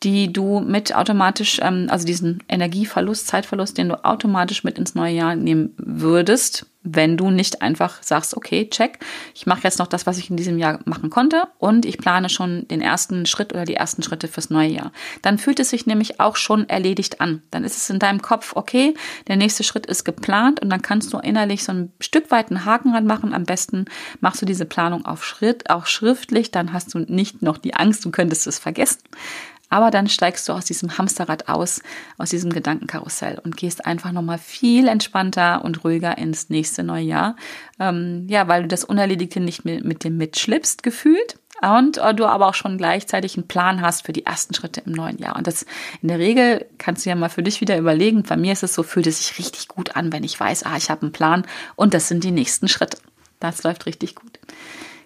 die 0.02 0.32
du 0.32 0.60
mit 0.60 0.94
automatisch, 0.94 1.58
ähm, 1.62 1.88
also 1.90 2.06
diesen 2.06 2.42
Energieverlust, 2.48 3.26
Zeitverlust, 3.26 3.78
den 3.78 3.88
du 3.88 4.04
automatisch 4.04 4.62
mit 4.62 4.78
ins 4.78 4.94
neue 4.94 5.14
Jahr 5.14 5.34
nehmen 5.34 5.74
würdest, 5.78 6.66
wenn 6.94 7.16
du 7.16 7.30
nicht 7.30 7.62
einfach 7.62 8.02
sagst, 8.02 8.36
okay, 8.36 8.68
check, 8.68 8.98
ich 9.34 9.46
mache 9.46 9.62
jetzt 9.64 9.78
noch 9.78 9.86
das, 9.86 10.06
was 10.06 10.18
ich 10.18 10.30
in 10.30 10.36
diesem 10.36 10.58
Jahr 10.58 10.80
machen 10.84 11.10
konnte 11.10 11.44
und 11.58 11.84
ich 11.84 11.98
plane 11.98 12.28
schon 12.28 12.66
den 12.68 12.80
ersten 12.80 13.26
Schritt 13.26 13.52
oder 13.52 13.64
die 13.64 13.74
ersten 13.74 14.02
Schritte 14.02 14.28
fürs 14.28 14.50
neue 14.50 14.68
Jahr. 14.68 14.92
Dann 15.22 15.38
fühlt 15.38 15.60
es 15.60 15.70
sich 15.70 15.86
nämlich 15.86 16.20
auch 16.20 16.36
schon 16.36 16.68
erledigt 16.68 17.20
an. 17.20 17.42
Dann 17.50 17.64
ist 17.64 17.76
es 17.76 17.90
in 17.90 17.98
deinem 17.98 18.22
Kopf, 18.22 18.52
okay, 18.54 18.94
der 19.26 19.36
nächste 19.36 19.64
Schritt 19.64 19.86
ist 19.86 20.04
geplant 20.04 20.60
und 20.60 20.70
dann 20.70 20.82
kannst 20.82 21.12
du 21.12 21.18
innerlich 21.18 21.64
so 21.64 21.72
ein 21.72 21.92
Stück 22.00 22.30
weit 22.30 22.50
einen 22.50 22.64
Haken 22.64 22.94
ranmachen. 22.94 23.34
Am 23.34 23.44
besten 23.44 23.86
machst 24.20 24.42
du 24.42 24.46
diese 24.46 24.64
Planung 24.64 25.04
auf 25.04 25.24
Schritt, 25.24 25.70
auch 25.70 25.86
schriftlich, 25.86 26.50
dann 26.50 26.72
hast 26.72 26.94
du 26.94 27.00
nicht 27.00 27.42
noch 27.42 27.58
die 27.58 27.74
Angst, 27.74 28.04
du 28.04 28.10
könntest 28.10 28.46
es 28.46 28.58
vergessen. 28.58 29.00
Aber 29.68 29.90
dann 29.90 30.08
steigst 30.08 30.48
du 30.48 30.52
aus 30.52 30.64
diesem 30.64 30.96
Hamsterrad 30.96 31.48
aus, 31.48 31.82
aus 32.16 32.30
diesem 32.30 32.50
Gedankenkarussell 32.50 33.38
und 33.42 33.56
gehst 33.56 33.84
einfach 33.86 34.12
nochmal 34.12 34.38
viel 34.38 34.88
entspannter 34.88 35.64
und 35.64 35.84
ruhiger 35.84 36.16
ins 36.18 36.48
nächste 36.48 36.82
neue 36.82 37.04
Jahr. 37.04 37.36
Ähm, 37.78 38.26
ja, 38.28 38.48
weil 38.48 38.62
du 38.62 38.68
das 38.68 38.84
Unerledigte 38.84 39.40
nicht 39.40 39.64
mit, 39.64 39.84
mit 39.84 40.04
dem 40.04 40.16
mitschlippst, 40.16 40.82
gefühlt. 40.82 41.38
Und 41.60 41.98
äh, 41.98 42.14
du 42.14 42.26
aber 42.26 42.46
auch 42.46 42.54
schon 42.54 42.78
gleichzeitig 42.78 43.36
einen 43.36 43.48
Plan 43.48 43.80
hast 43.80 44.06
für 44.06 44.12
die 44.12 44.24
ersten 44.24 44.54
Schritte 44.54 44.82
im 44.86 44.92
neuen 44.92 45.18
Jahr. 45.18 45.36
Und 45.36 45.46
das 45.46 45.66
in 46.02 46.08
der 46.08 46.18
Regel 46.18 46.66
kannst 46.78 47.04
du 47.04 47.10
ja 47.10 47.16
mal 47.16 47.28
für 47.28 47.42
dich 47.42 47.60
wieder 47.60 47.76
überlegen. 47.76 48.22
Bei 48.22 48.36
mir 48.36 48.52
ist 48.52 48.62
es 48.62 48.74
so, 48.74 48.82
fühlt 48.82 49.06
es 49.06 49.18
sich 49.18 49.38
richtig 49.38 49.68
gut 49.68 49.96
an, 49.96 50.12
wenn 50.12 50.24
ich 50.24 50.38
weiß, 50.38 50.64
ah, 50.64 50.76
ich 50.76 50.88
habe 50.90 51.02
einen 51.02 51.12
Plan 51.12 51.46
und 51.74 51.94
das 51.94 52.08
sind 52.08 52.22
die 52.22 52.30
nächsten 52.30 52.68
Schritte. 52.68 52.98
Das 53.40 53.62
läuft 53.64 53.86
richtig 53.86 54.14
gut. 54.14 54.38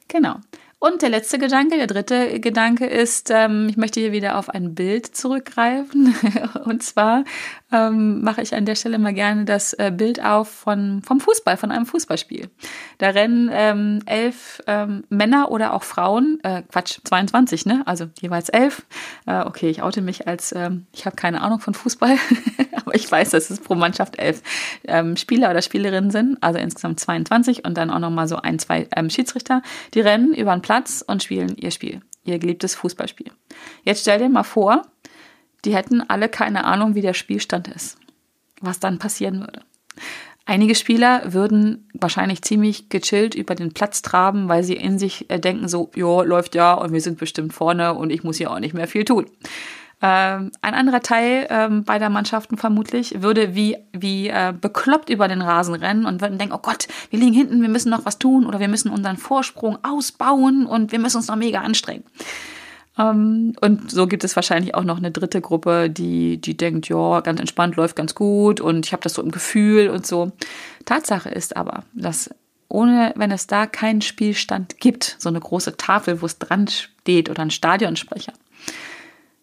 Genau. 0.09 0.37
Und 0.83 1.01
der 1.01 1.11
letzte 1.11 1.39
Gedanke, 1.39 1.77
der 1.77 1.87
dritte 1.87 2.41
Gedanke 2.41 2.87
ist, 2.87 3.31
ähm, 3.31 3.69
ich 3.71 3.77
möchte 3.77 4.01
hier 4.01 4.11
wieder 4.11 4.37
auf 4.37 4.51
ein 4.51 4.75
Bild 4.75 5.15
zurückgreifen. 5.15 6.13
Und 6.65 6.83
zwar 6.83 7.23
ähm, 7.71 8.21
mache 8.23 8.43
ich 8.43 8.53
an 8.53 8.65
der 8.67 8.75
Stelle 8.75 8.99
mal 8.99 9.15
gerne 9.15 9.45
das 9.45 9.75
äh, 9.75 9.93
Bild 9.97 10.25
auf 10.25 10.51
von, 10.51 11.01
vom 11.03 11.21
Fußball, 11.21 11.57
von 11.57 11.71
einem 11.71 11.87
Fußballspiel. 11.87 12.51
Da 12.99 13.11
rennen 13.11 13.49
ähm, 13.53 14.01
elf 14.07 14.61
ähm, 14.67 15.05
Männer 15.09 15.53
oder 15.53 15.73
auch 15.73 15.85
Frauen, 15.85 16.41
äh, 16.43 16.63
Quatsch, 16.63 16.99
22, 17.05 17.65
ne? 17.65 17.83
Also 17.87 18.07
jeweils 18.21 18.49
elf. 18.49 18.83
Äh, 19.27 19.43
okay, 19.43 19.71
ich 19.71 19.85
oute 19.85 20.03
mich 20.03 20.27
als, 20.27 20.51
ähm, 20.51 20.87
ich 20.93 21.07
habe 21.07 21.15
keine 21.15 21.43
Ahnung 21.43 21.61
von 21.61 21.75
Fußball, 21.75 22.17
aber 22.75 22.97
ich 22.97 23.09
weiß, 23.09 23.31
dass 23.31 23.51
es 23.51 23.61
pro 23.61 23.77
Mannschaft 23.77 24.19
elf 24.19 24.43
ähm, 24.89 25.17
Spieler 25.17 25.49
oder 25.51 25.63
Spielerinnen 25.63 26.11
sind, 26.11 26.39
also 26.41 26.59
insgesamt 26.59 26.99
22 26.99 27.65
und 27.65 27.77
dann 27.77 27.89
auch 27.91 28.01
nochmal 28.01 28.27
so 28.27 28.39
ein, 28.39 28.59
zwei 28.59 28.89
Schiedsrichter, 29.09 29.63
die 29.95 30.01
rennen 30.01 30.35
über 30.35 30.51
einen 30.51 30.63
Platz 30.63 30.72
Platz 30.73 31.05
und 31.07 31.23
spielen 31.23 31.55
ihr 31.59 31.71
Spiel, 31.71 32.01
ihr 32.25 32.39
geliebtes 32.39 32.75
Fußballspiel. 32.77 33.31
Jetzt 33.85 34.01
stell 34.01 34.19
dir 34.19 34.31
mal 34.31 34.43
vor, 34.43 34.81
die 35.67 35.77
hätten 35.77 36.01
alle 36.01 36.31
keine 36.31 36.65
Ahnung, 36.65 36.95
wie 36.95 37.03
der 37.03 37.13
Spielstand 37.13 37.69
ist, 37.69 37.99
was 38.63 38.81
dann 38.81 38.99
passieren 38.99 39.41
würde. 39.41 39.61
Einige 40.47 40.75
Spieler 40.75 41.35
würden 41.35 41.91
wahrscheinlich 41.93 42.41
ziemlich 42.41 42.89
gechillt 42.89 43.35
über 43.35 43.55
den 43.55 43.75
Platz 43.75 44.01
traben, 44.01 44.49
weil 44.49 44.65
sie 44.65 44.77
in 44.77 44.99
sich 44.99 45.29
äh, 45.29 45.39
denken 45.39 45.69
so, 45.69 45.91
jo, 45.95 46.23
läuft 46.23 46.55
ja 46.55 46.73
und 46.73 46.95
wir 46.95 47.03
sind 47.03 47.19
bestimmt 47.19 47.53
vorne 47.53 47.93
und 47.93 48.09
ich 48.09 48.25
muss 48.25 48.39
hier 48.39 48.51
auch 48.51 48.59
nicht 48.59 48.73
mehr 48.73 48.89
viel 48.89 49.05
tun. 49.05 49.27
Ähm, 50.05 50.51
ein 50.63 50.75
anderer 50.75 51.01
Teil 51.01 51.47
ähm, 51.49 51.85
beider 51.85 52.09
Mannschaften 52.09 52.57
vermutlich 52.57 53.23
würde 53.23 53.55
wie, 53.55 53.77
wie 53.93 54.29
äh, 54.29 54.53
bekloppt 54.53 55.11
über 55.11 55.29
den 55.29 55.41
Rasen 55.41 55.75
rennen 55.75 56.07
und 56.07 56.21
würden 56.21 56.39
denken, 56.39 56.55
oh 56.55 56.61
Gott, 56.61 56.89
wir 57.11 57.21
liegen 57.21 57.33
hinten, 57.33 57.63
wir 57.63 57.69
müssen 57.69 57.91
noch 57.91 58.05
was 58.05 58.19
tun 58.19 58.45
oder 58.45 58.59
wir 58.59 58.67
müssen 58.67 58.91
unseren 58.91 59.17
Vorsprung 59.17 59.79
ausbauen 59.85 60.67
und 60.67 60.91
wir 60.91 60.99
müssen 60.99 61.19
uns 61.19 61.29
noch 61.29 61.37
mega 61.37 61.61
anstrengen. 61.61 62.03
Ähm, 62.99 63.55
und 63.61 63.93
so 63.93 64.09
gibt 64.09 64.25
es 64.25 64.35
wahrscheinlich 64.35 64.75
auch 64.75 64.83
noch 64.83 64.99
eine 64.99 65.13
dritte 65.13 65.41
Gruppe, 65.41 65.89
die, 65.89 66.39
die 66.39 66.57
denkt, 66.57 66.89
ja, 66.89 67.21
ganz 67.21 67.39
entspannt, 67.39 67.77
läuft 67.77 67.95
ganz 67.95 68.17
gut 68.17 68.61
und 68.61 68.87
ich 68.87 68.93
habe 68.93 69.05
das 69.05 69.15
so 69.15 69.23
im 69.23 69.31
Gefühl 69.31 69.89
und 69.89 70.05
so. 70.05 70.33
Tatsache 70.85 71.29
ist 71.29 71.57
aber, 71.57 71.85
dass 71.95 72.29
ohne, 72.69 73.13
wenn 73.17 73.31
es 73.31 73.47
da 73.47 73.67
keinen 73.67 74.03
Spielstand 74.03 74.81
gibt, 74.81 75.17
so 75.19 75.29
eine 75.29 75.39
große 75.39 75.77
Tafel, 75.77 76.23
wo 76.23 76.27
es 76.27 76.39
dran 76.39 76.67
steht 76.67 77.31
oder 77.31 77.43
ein 77.43 77.51
Stadionsprecher, 77.51 78.33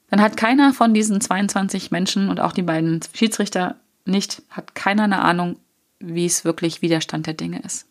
dann 0.09 0.21
hat 0.21 0.37
keiner 0.37 0.73
von 0.73 0.93
diesen 0.93 1.21
22 1.21 1.91
Menschen 1.91 2.29
und 2.29 2.39
auch 2.39 2.53
die 2.53 2.63
beiden 2.63 2.99
Schiedsrichter 3.13 3.75
nicht, 4.05 4.41
hat 4.49 4.75
keiner 4.75 5.03
eine 5.03 5.19
Ahnung, 5.19 5.57
wie 5.99 6.25
es 6.25 6.45
wirklich 6.45 6.81
Widerstand 6.81 7.27
der 7.27 7.33
Dinge 7.33 7.61
ist. 7.61 7.87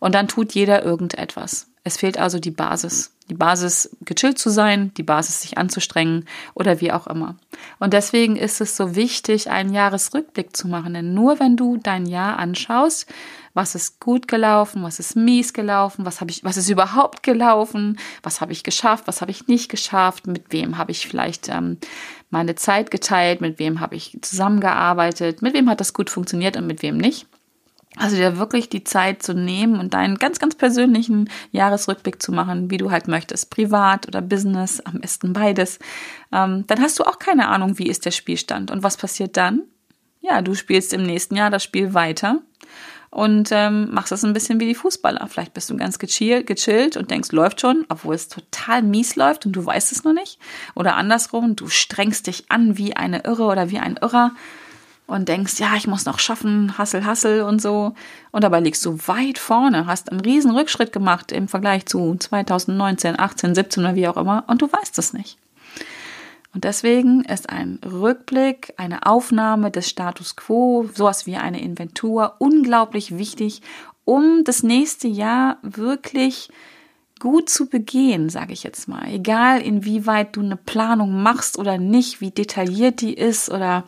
Und 0.00 0.14
dann 0.14 0.28
tut 0.28 0.52
jeder 0.52 0.84
irgendetwas. 0.84 1.68
Es 1.84 1.98
fehlt 1.98 2.18
also 2.18 2.38
die 2.38 2.50
Basis. 2.50 3.12
Die 3.30 3.34
Basis, 3.34 3.96
gechillt 4.02 4.38
zu 4.38 4.50
sein, 4.50 4.92
die 4.94 5.02
Basis, 5.02 5.42
sich 5.42 5.56
anzustrengen 5.56 6.26
oder 6.52 6.80
wie 6.80 6.92
auch 6.92 7.06
immer. 7.06 7.36
Und 7.78 7.94
deswegen 7.94 8.36
ist 8.36 8.60
es 8.60 8.76
so 8.76 8.96
wichtig, 8.96 9.50
einen 9.50 9.72
Jahresrückblick 9.72 10.54
zu 10.56 10.68
machen. 10.68 10.92
Denn 10.92 11.14
nur 11.14 11.40
wenn 11.40 11.56
du 11.56 11.78
dein 11.78 12.06
Jahr 12.06 12.38
anschaust, 12.38 13.06
was 13.54 13.76
ist 13.76 14.00
gut 14.00 14.26
gelaufen, 14.26 14.82
was 14.82 14.98
ist 14.98 15.14
mies 15.16 15.52
gelaufen, 15.52 16.04
was 16.04 16.20
habe 16.20 16.30
ich, 16.30 16.42
was 16.44 16.56
ist 16.56 16.68
überhaupt 16.68 17.22
gelaufen, 17.22 17.98
was 18.22 18.40
habe 18.40 18.52
ich 18.52 18.64
geschafft, 18.64 19.06
was 19.06 19.20
habe 19.20 19.30
ich 19.30 19.46
nicht 19.46 19.70
geschafft, 19.70 20.26
mit 20.26 20.52
wem 20.52 20.76
habe 20.76 20.90
ich 20.90 21.06
vielleicht 21.06 21.48
ähm, 21.48 21.78
meine 22.30 22.56
Zeit 22.56 22.90
geteilt, 22.90 23.40
mit 23.40 23.60
wem 23.60 23.78
habe 23.78 23.94
ich 23.94 24.18
zusammengearbeitet, 24.20 25.40
mit 25.40 25.54
wem 25.54 25.70
hat 25.70 25.80
das 25.80 25.94
gut 25.94 26.10
funktioniert 26.10 26.56
und 26.56 26.66
mit 26.66 26.82
wem 26.82 26.98
nicht? 26.98 27.26
Also 27.96 28.16
dir 28.16 28.38
wirklich 28.38 28.68
die 28.68 28.82
Zeit 28.82 29.22
zu 29.22 29.34
nehmen 29.34 29.78
und 29.78 29.94
deinen 29.94 30.16
ganz, 30.16 30.40
ganz 30.40 30.56
persönlichen 30.56 31.30
Jahresrückblick 31.52 32.20
zu 32.20 32.32
machen, 32.32 32.68
wie 32.72 32.76
du 32.76 32.90
halt 32.90 33.06
möchtest, 33.06 33.50
privat 33.50 34.08
oder 34.08 34.20
Business, 34.20 34.80
am 34.80 35.00
besten 35.00 35.32
beides, 35.32 35.78
ähm, 36.32 36.64
dann 36.66 36.80
hast 36.80 36.98
du 36.98 37.04
auch 37.04 37.20
keine 37.20 37.46
Ahnung, 37.46 37.78
wie 37.78 37.86
ist 37.86 38.04
der 38.04 38.10
Spielstand. 38.10 38.72
Und 38.72 38.82
was 38.82 38.96
passiert 38.96 39.36
dann? 39.36 39.62
Ja, 40.20 40.42
du 40.42 40.54
spielst 40.54 40.92
im 40.92 41.04
nächsten 41.04 41.36
Jahr 41.36 41.50
das 41.50 41.62
Spiel 41.62 41.94
weiter 41.94 42.40
und 43.14 43.50
ähm, 43.52 43.94
machst 43.94 44.10
das 44.10 44.24
ein 44.24 44.32
bisschen 44.32 44.58
wie 44.58 44.66
die 44.66 44.74
Fußballer. 44.74 45.28
Vielleicht 45.28 45.54
bist 45.54 45.70
du 45.70 45.76
ganz 45.76 46.00
gechillt, 46.00 46.48
gechillt 46.48 46.96
und 46.96 47.12
denkst, 47.12 47.30
läuft 47.30 47.60
schon, 47.60 47.84
obwohl 47.88 48.16
es 48.16 48.26
total 48.26 48.82
mies 48.82 49.14
läuft 49.14 49.46
und 49.46 49.52
du 49.52 49.64
weißt 49.64 49.92
es 49.92 50.02
noch 50.02 50.12
nicht. 50.12 50.40
Oder 50.74 50.96
andersrum, 50.96 51.54
du 51.54 51.68
strengst 51.68 52.26
dich 52.26 52.50
an 52.50 52.76
wie 52.76 52.96
eine 52.96 53.22
Irre 53.22 53.44
oder 53.44 53.70
wie 53.70 53.78
ein 53.78 54.00
Irrer 54.02 54.32
und 55.06 55.28
denkst, 55.28 55.60
ja, 55.60 55.76
ich 55.76 55.86
muss 55.86 56.06
noch 56.06 56.18
schaffen, 56.18 56.76
Hassel, 56.76 57.06
Hassel 57.06 57.42
und 57.42 57.62
so. 57.62 57.94
Und 58.32 58.42
dabei 58.42 58.58
liegst 58.58 58.84
du 58.84 58.98
weit 59.06 59.38
vorne, 59.38 59.86
hast 59.86 60.10
einen 60.10 60.20
riesen 60.20 60.50
Rückschritt 60.50 60.92
gemacht 60.92 61.30
im 61.30 61.46
Vergleich 61.46 61.86
zu 61.86 62.16
2019, 62.16 63.16
18, 63.16 63.54
17 63.54 63.84
oder 63.84 63.94
wie 63.94 64.08
auch 64.08 64.16
immer 64.16 64.42
und 64.48 64.60
du 64.60 64.72
weißt 64.72 64.98
es 64.98 65.12
nicht. 65.12 65.38
Und 66.54 66.62
deswegen 66.64 67.24
ist 67.24 67.50
ein 67.50 67.80
Rückblick, 67.84 68.74
eine 68.76 69.06
Aufnahme 69.06 69.72
des 69.72 69.88
Status 69.88 70.36
quo, 70.36 70.88
sowas 70.94 71.26
wie 71.26 71.36
eine 71.36 71.60
Inventur 71.60 72.36
unglaublich 72.38 73.18
wichtig, 73.18 73.60
um 74.04 74.44
das 74.44 74.62
nächste 74.62 75.08
Jahr 75.08 75.58
wirklich 75.62 76.50
gut 77.18 77.48
zu 77.48 77.66
begehen, 77.66 78.28
sage 78.28 78.52
ich 78.52 78.62
jetzt 78.62 78.86
mal. 78.86 79.08
Egal 79.08 79.62
inwieweit 79.62 80.36
du 80.36 80.40
eine 80.40 80.56
Planung 80.56 81.22
machst 81.22 81.58
oder 81.58 81.78
nicht, 81.78 82.20
wie 82.20 82.30
detailliert 82.30 83.00
die 83.00 83.14
ist 83.14 83.50
oder 83.50 83.84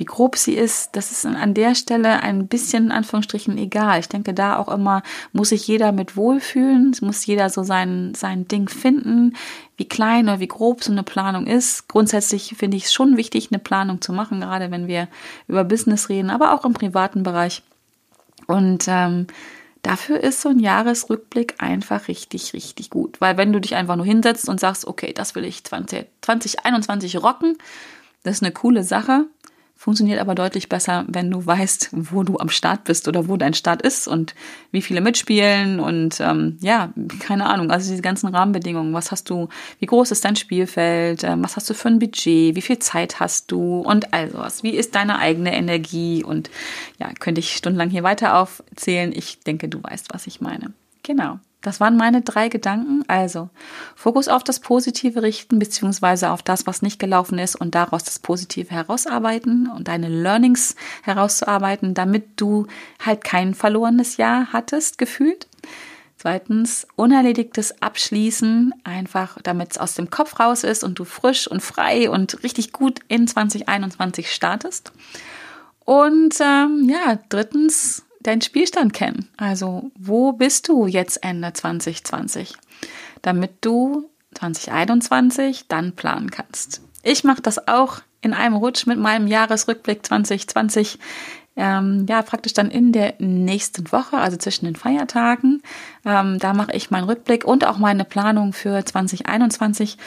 wie 0.00 0.06
grob 0.06 0.36
sie 0.36 0.54
ist, 0.54 0.96
das 0.96 1.12
ist 1.12 1.26
an 1.26 1.52
der 1.52 1.74
Stelle 1.74 2.22
ein 2.22 2.48
bisschen 2.48 2.86
in 2.86 2.92
Anführungsstrichen 2.92 3.58
egal. 3.58 4.00
Ich 4.00 4.08
denke 4.08 4.32
da 4.32 4.56
auch 4.56 4.68
immer, 4.68 5.02
muss 5.32 5.50
sich 5.50 5.68
jeder 5.68 5.92
mit 5.92 6.16
wohlfühlen, 6.16 6.96
muss 7.02 7.26
jeder 7.26 7.50
so 7.50 7.62
sein, 7.62 8.14
sein 8.16 8.48
Ding 8.48 8.70
finden, 8.70 9.36
wie 9.76 9.86
klein 9.86 10.24
oder 10.24 10.40
wie 10.40 10.48
grob 10.48 10.82
so 10.82 10.90
eine 10.90 11.02
Planung 11.02 11.46
ist. 11.46 11.86
Grundsätzlich 11.86 12.54
finde 12.56 12.78
ich 12.78 12.84
es 12.84 12.94
schon 12.94 13.18
wichtig, 13.18 13.48
eine 13.50 13.58
Planung 13.58 14.00
zu 14.00 14.14
machen, 14.14 14.40
gerade 14.40 14.70
wenn 14.70 14.88
wir 14.88 15.06
über 15.46 15.64
Business 15.64 16.08
reden, 16.08 16.30
aber 16.30 16.54
auch 16.54 16.64
im 16.64 16.72
privaten 16.72 17.22
Bereich. 17.22 17.62
Und 18.46 18.86
ähm, 18.88 19.26
Dafür 19.82 20.20
ist 20.20 20.42
so 20.42 20.50
ein 20.50 20.58
Jahresrückblick 20.58 21.54
einfach 21.56 22.08
richtig, 22.08 22.52
richtig 22.52 22.90
gut. 22.90 23.18
Weil 23.20 23.38
wenn 23.38 23.50
du 23.50 23.60
dich 23.60 23.76
einfach 23.76 23.96
nur 23.96 24.04
hinsetzt 24.04 24.46
und 24.46 24.60
sagst, 24.60 24.86
okay, 24.86 25.14
das 25.14 25.34
will 25.34 25.44
ich 25.44 25.64
20, 25.64 26.06
2021 26.20 27.22
rocken, 27.22 27.56
das 28.22 28.36
ist 28.36 28.42
eine 28.42 28.52
coole 28.52 28.84
Sache, 28.84 29.24
funktioniert 29.80 30.20
aber 30.20 30.34
deutlich 30.34 30.68
besser, 30.68 31.06
wenn 31.08 31.30
du 31.30 31.46
weißt, 31.46 31.88
wo 31.92 32.22
du 32.22 32.36
am 32.36 32.50
Start 32.50 32.84
bist 32.84 33.08
oder 33.08 33.28
wo 33.28 33.38
dein 33.38 33.54
Start 33.54 33.80
ist 33.80 34.06
und 34.06 34.34
wie 34.72 34.82
viele 34.82 35.00
mitspielen 35.00 35.80
und 35.80 36.20
ähm, 36.20 36.58
ja, 36.60 36.92
keine 37.18 37.46
Ahnung, 37.46 37.70
also 37.70 37.90
diese 37.90 38.02
ganzen 38.02 38.26
Rahmenbedingungen. 38.28 38.92
Was 38.92 39.10
hast 39.10 39.30
du, 39.30 39.48
wie 39.78 39.86
groß 39.86 40.10
ist 40.10 40.22
dein 40.22 40.36
Spielfeld, 40.36 41.24
ähm, 41.24 41.42
was 41.42 41.56
hast 41.56 41.70
du 41.70 41.72
für 41.72 41.88
ein 41.88 41.98
Budget, 41.98 42.54
wie 42.56 42.60
viel 42.60 42.78
Zeit 42.78 43.20
hast 43.20 43.50
du 43.50 43.80
und 43.80 44.12
all 44.12 44.30
sowas. 44.30 44.62
Wie 44.62 44.76
ist 44.76 44.94
deine 44.94 45.18
eigene 45.18 45.56
Energie 45.56 46.22
und 46.22 46.50
ja, 46.98 47.10
könnte 47.18 47.38
ich 47.38 47.56
stundenlang 47.56 47.88
hier 47.88 48.02
weiter 48.02 48.36
aufzählen. 48.36 49.12
Ich 49.14 49.40
denke, 49.40 49.70
du 49.70 49.82
weißt, 49.82 50.12
was 50.12 50.26
ich 50.26 50.42
meine. 50.42 50.74
Genau. 51.04 51.38
Das 51.62 51.78
waren 51.78 51.96
meine 51.96 52.22
drei 52.22 52.48
Gedanken. 52.48 53.04
Also 53.06 53.50
Fokus 53.94 54.28
auf 54.28 54.42
das 54.42 54.60
Positive 54.60 55.22
richten, 55.22 55.58
beziehungsweise 55.58 56.30
auf 56.30 56.42
das, 56.42 56.66
was 56.66 56.82
nicht 56.82 56.98
gelaufen 56.98 57.38
ist 57.38 57.56
und 57.56 57.74
daraus 57.74 58.04
das 58.04 58.18
Positive 58.18 58.70
herausarbeiten 58.70 59.70
und 59.70 59.88
deine 59.88 60.08
Learnings 60.08 60.74
herauszuarbeiten, 61.02 61.94
damit 61.94 62.40
du 62.40 62.66
halt 63.04 63.24
kein 63.24 63.54
verlorenes 63.54 64.16
Jahr 64.16 64.48
hattest, 64.52 64.96
gefühlt. 64.98 65.48
Zweitens, 66.16 66.86
unerledigtes 66.96 67.80
Abschließen, 67.80 68.74
einfach 68.84 69.38
damit 69.42 69.72
es 69.72 69.78
aus 69.78 69.94
dem 69.94 70.10
Kopf 70.10 70.38
raus 70.38 70.64
ist 70.64 70.84
und 70.84 70.98
du 70.98 71.06
frisch 71.06 71.48
und 71.48 71.62
frei 71.62 72.10
und 72.10 72.42
richtig 72.42 72.72
gut 72.72 73.00
in 73.08 73.26
2021 73.26 74.30
startest. 74.30 74.92
Und 75.86 76.34
ähm, 76.40 76.90
ja, 76.90 77.18
drittens, 77.30 78.04
deinen 78.20 78.42
Spielstand 78.42 78.92
kennen. 78.92 79.28
Also 79.36 79.90
wo 79.98 80.32
bist 80.32 80.68
du 80.68 80.86
jetzt 80.86 81.22
Ende 81.24 81.52
2020, 81.52 82.54
damit 83.22 83.52
du 83.60 84.08
2021 84.34 85.66
dann 85.68 85.92
planen 85.96 86.30
kannst. 86.30 86.82
Ich 87.02 87.24
mache 87.24 87.42
das 87.42 87.66
auch 87.66 88.00
in 88.20 88.34
einem 88.34 88.56
Rutsch 88.56 88.86
mit 88.86 88.98
meinem 88.98 89.26
Jahresrückblick 89.26 90.04
2020. 90.04 90.98
Ähm, 91.56 92.06
ja, 92.08 92.22
praktisch 92.22 92.52
dann 92.52 92.70
in 92.70 92.92
der 92.92 93.14
nächsten 93.18 93.90
Woche, 93.90 94.18
also 94.18 94.36
zwischen 94.36 94.66
den 94.66 94.76
Feiertagen. 94.76 95.62
Ähm, 96.04 96.38
da 96.38 96.54
mache 96.54 96.72
ich 96.72 96.90
meinen 96.90 97.04
Rückblick 97.04 97.44
und 97.44 97.66
auch 97.66 97.76
meine 97.76 98.04
Planung 98.04 98.52
für 98.52 98.84
2021 98.84 99.98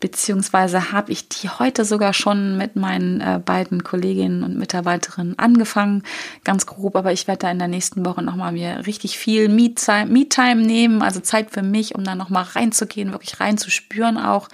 beziehungsweise 0.00 0.92
habe 0.92 1.12
ich 1.12 1.28
die 1.28 1.48
heute 1.48 1.84
sogar 1.84 2.12
schon 2.12 2.56
mit 2.56 2.76
meinen 2.76 3.20
äh, 3.20 3.40
beiden 3.44 3.82
Kolleginnen 3.82 4.44
und 4.44 4.56
Mitarbeiterinnen 4.56 5.38
angefangen, 5.38 6.04
ganz 6.44 6.66
grob, 6.66 6.94
aber 6.96 7.12
ich 7.12 7.26
werde 7.26 7.40
da 7.40 7.50
in 7.50 7.58
der 7.58 7.68
nächsten 7.68 8.04
Woche 8.04 8.22
nochmal 8.22 8.52
mir 8.52 8.86
richtig 8.86 9.18
viel 9.18 9.48
Me-Time 9.48 10.06
Me 10.06 10.54
nehmen, 10.54 11.02
also 11.02 11.20
Zeit 11.20 11.50
für 11.50 11.62
mich, 11.62 11.94
um 11.94 12.04
da 12.04 12.14
nochmal 12.14 12.44
reinzugehen, 12.44 13.12
wirklich 13.12 13.40
reinzuspüren 13.40 14.18
auch. 14.18 14.48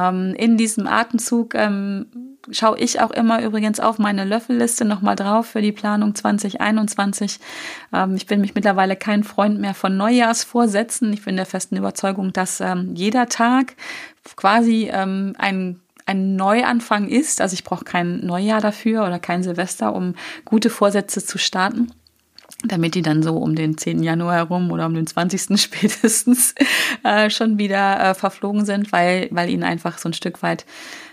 Ähm, 0.00 0.34
in 0.36 0.56
diesem 0.56 0.86
Atemzug 0.86 1.54
ähm, 1.54 2.06
schaue 2.50 2.78
ich 2.78 3.00
auch 3.00 3.10
immer 3.10 3.42
übrigens 3.42 3.80
auf 3.80 3.98
meine 3.98 4.24
Löffelliste 4.24 4.84
nochmal 4.84 5.16
drauf 5.16 5.46
für 5.46 5.62
die 5.62 5.72
Planung 5.72 6.14
2021. 6.14 7.38
Ähm, 7.92 8.16
ich 8.16 8.26
bin 8.26 8.40
mich 8.40 8.54
mittlerweile 8.54 8.96
kein 8.96 9.24
Freund 9.24 9.60
mehr 9.60 9.74
von 9.74 9.96
Neujahrsvorsätzen. 9.96 11.12
Ich 11.12 11.24
bin 11.24 11.36
der 11.36 11.46
festen 11.46 11.76
Überzeugung, 11.76 12.32
dass 12.32 12.60
ähm, 12.60 12.94
jeder 12.94 13.28
Tag 13.28 13.74
quasi 14.36 14.90
ähm, 14.92 15.34
ein 15.38 15.80
ein 16.06 16.34
Neuanfang 16.34 17.06
ist. 17.06 17.40
Also 17.40 17.54
ich 17.54 17.62
brauche 17.62 17.84
kein 17.84 18.26
Neujahr 18.26 18.60
dafür 18.60 19.06
oder 19.06 19.20
kein 19.20 19.44
Silvester, 19.44 19.94
um 19.94 20.16
gute 20.44 20.68
Vorsätze 20.68 21.24
zu 21.24 21.38
starten 21.38 21.92
damit 22.64 22.94
die 22.94 23.02
dann 23.02 23.22
so 23.22 23.36
um 23.36 23.54
den 23.54 23.78
10. 23.78 24.02
Januar 24.02 24.34
herum 24.34 24.70
oder 24.70 24.86
um 24.86 24.94
den 24.94 25.06
20. 25.06 25.60
spätestens 25.60 26.54
äh, 27.04 27.30
schon 27.30 27.58
wieder 27.58 28.10
äh, 28.10 28.14
verflogen 28.14 28.64
sind, 28.64 28.92
weil, 28.92 29.28
weil 29.30 29.50
ihnen 29.50 29.64
einfach 29.64 29.98
so 29.98 30.08
ein 30.08 30.12
Stück 30.12 30.42
weit 30.42 30.64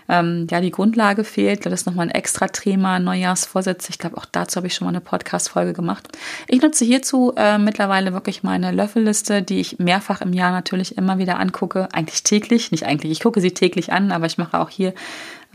ähm, 0.08 0.46
ja 0.50 0.60
die 0.60 0.70
Grundlage 0.70 1.24
fehlt. 1.24 1.66
Das 1.66 1.72
ist 1.72 1.86
nochmal 1.86 2.06
ein 2.06 2.14
extra 2.14 2.48
Thema, 2.48 2.98
Neujahrsvorsätze. 2.98 3.90
Ich 3.90 3.98
glaube, 3.98 4.16
auch 4.16 4.24
dazu 4.24 4.56
habe 4.56 4.66
ich 4.66 4.74
schon 4.74 4.86
mal 4.86 4.90
eine 4.90 5.00
Podcast-Folge 5.00 5.72
gemacht. 5.72 6.08
Ich 6.48 6.62
nutze 6.62 6.84
hierzu 6.84 7.34
äh, 7.36 7.58
mittlerweile 7.58 8.12
wirklich 8.12 8.42
meine 8.42 8.72
Löffelliste, 8.72 9.42
die 9.42 9.60
ich 9.60 9.78
mehrfach 9.78 10.20
im 10.20 10.32
Jahr 10.32 10.50
natürlich 10.50 10.96
immer 10.96 11.18
wieder 11.18 11.38
angucke. 11.38 11.88
Eigentlich 11.92 12.22
täglich, 12.22 12.70
nicht 12.70 12.86
eigentlich, 12.86 13.12
ich 13.12 13.20
gucke 13.20 13.40
sie 13.40 13.52
täglich 13.52 13.92
an, 13.92 14.10
aber 14.10 14.26
ich 14.26 14.38
mache 14.38 14.58
auch 14.58 14.70
hier 14.70 14.94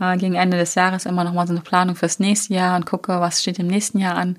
äh, 0.00 0.16
gegen 0.16 0.34
Ende 0.34 0.56
des 0.56 0.74
Jahres 0.74 1.06
immer 1.06 1.24
nochmal 1.24 1.46
so 1.46 1.52
eine 1.52 1.62
Planung 1.62 1.96
fürs 1.96 2.18
nächste 2.18 2.54
Jahr 2.54 2.76
und 2.76 2.86
gucke, 2.86 3.20
was 3.20 3.40
steht 3.40 3.58
im 3.58 3.66
nächsten 3.66 3.98
Jahr 3.98 4.16
an. 4.16 4.36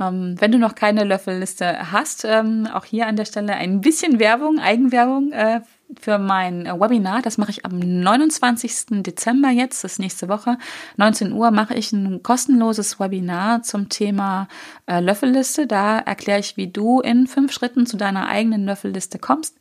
Ähm, 0.00 0.36
wenn 0.38 0.52
du 0.52 0.58
noch 0.58 0.74
keine 0.74 1.04
Löffelliste 1.04 1.92
hast, 1.92 2.24
ähm, 2.24 2.66
auch 2.72 2.84
hier 2.84 3.06
an 3.06 3.16
der 3.16 3.24
Stelle 3.24 3.54
ein 3.54 3.80
bisschen 3.80 4.18
Werbung, 4.18 4.58
Eigenwerbung 4.58 5.32
äh, 5.32 5.60
für 6.00 6.18
mein 6.18 6.66
äh, 6.66 6.78
Webinar. 6.78 7.22
Das 7.22 7.38
mache 7.38 7.50
ich 7.50 7.64
am 7.64 7.78
29. 7.78 9.02
Dezember 9.02 9.50
jetzt, 9.50 9.84
das 9.84 9.92
ist 9.92 9.98
nächste 9.98 10.28
Woche. 10.28 10.58
19 10.96 11.32
Uhr 11.32 11.50
mache 11.50 11.74
ich 11.74 11.92
ein 11.92 12.22
kostenloses 12.22 13.00
Webinar 13.00 13.62
zum 13.62 13.88
Thema 13.88 14.48
äh, 14.86 15.00
Löffelliste. 15.00 15.66
Da 15.66 15.98
erkläre 15.98 16.40
ich, 16.40 16.56
wie 16.56 16.68
du 16.68 17.00
in 17.00 17.26
fünf 17.26 17.52
Schritten 17.52 17.86
zu 17.86 17.96
deiner 17.96 18.28
eigenen 18.28 18.64
Löffelliste 18.64 19.18
kommst. 19.18 19.56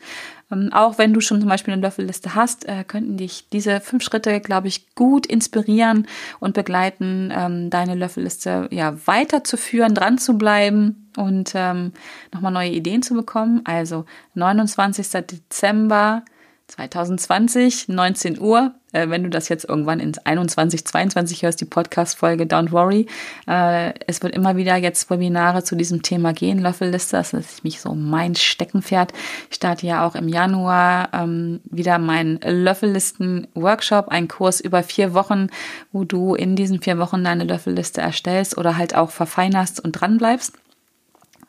Ähm, 0.51 0.69
auch 0.73 0.97
wenn 0.97 1.13
du 1.13 1.21
schon 1.21 1.39
zum 1.39 1.49
Beispiel 1.49 1.73
eine 1.73 1.81
Löffelliste 1.81 2.35
hast, 2.35 2.67
äh, 2.67 2.83
könnten 2.83 3.17
dich 3.17 3.49
diese 3.49 3.79
fünf 3.79 4.03
Schritte, 4.03 4.39
glaube 4.39 4.67
ich, 4.67 4.93
gut 4.95 5.25
inspirieren 5.25 6.07
und 6.39 6.53
begleiten, 6.53 7.31
ähm, 7.35 7.69
deine 7.69 7.95
Löffelliste 7.95 8.67
ja 8.71 8.95
weiterzuführen, 9.05 9.93
dran 9.93 10.17
zu 10.17 10.37
bleiben 10.37 11.08
und 11.19 11.51
ähm, 11.53 11.91
nochmal 12.33 12.51
neue 12.51 12.69
Ideen 12.69 13.03
zu 13.03 13.13
bekommen. 13.13 13.61
Also 13.65 14.05
29. 14.35 15.07
Dezember 15.27 16.23
2020, 16.69 17.89
19 17.89 18.39
Uhr. 18.39 18.73
Äh, 18.91 19.09
wenn 19.09 19.23
du 19.23 19.29
das 19.29 19.49
jetzt 19.49 19.65
irgendwann 19.65 19.99
ins 19.99 20.19
21, 20.19 20.85
22 20.85 21.43
hörst, 21.43 21.61
die 21.61 21.65
Podcast-Folge, 21.65 22.45
don't 22.45 22.71
worry. 22.71 23.07
Äh, 23.47 23.93
es 24.07 24.21
wird 24.23 24.33
immer 24.33 24.55
wieder 24.55 24.75
jetzt 24.77 25.09
Webinare 25.09 25.63
zu 25.63 25.75
diesem 25.75 26.03
Thema 26.03 26.31
gehen, 26.33 26.59
Löffelliste. 26.59 27.17
Das 27.17 27.33
ist 27.33 27.63
mich 27.63 27.81
so 27.81 27.93
mein 27.95 28.35
Steckenpferd. 28.35 29.13
Ich 29.49 29.55
starte 29.55 29.85
ja 29.87 30.05
auch 30.05 30.15
im 30.15 30.27
Januar 30.27 31.09
ähm, 31.13 31.59
wieder 31.65 31.99
meinen 31.99 32.39
Löffellisten-Workshop, 32.41 34.07
ein 34.09 34.27
Kurs 34.27 34.61
über 34.61 34.83
vier 34.83 35.13
Wochen, 35.13 35.47
wo 35.91 36.03
du 36.03 36.35
in 36.35 36.55
diesen 36.55 36.81
vier 36.81 36.97
Wochen 36.97 37.23
deine 37.23 37.43
Löffelliste 37.43 38.01
erstellst 38.01 38.57
oder 38.57 38.77
halt 38.77 38.95
auch 38.95 39.09
verfeinerst 39.09 39.83
und 39.83 39.93
dranbleibst. 39.93 40.53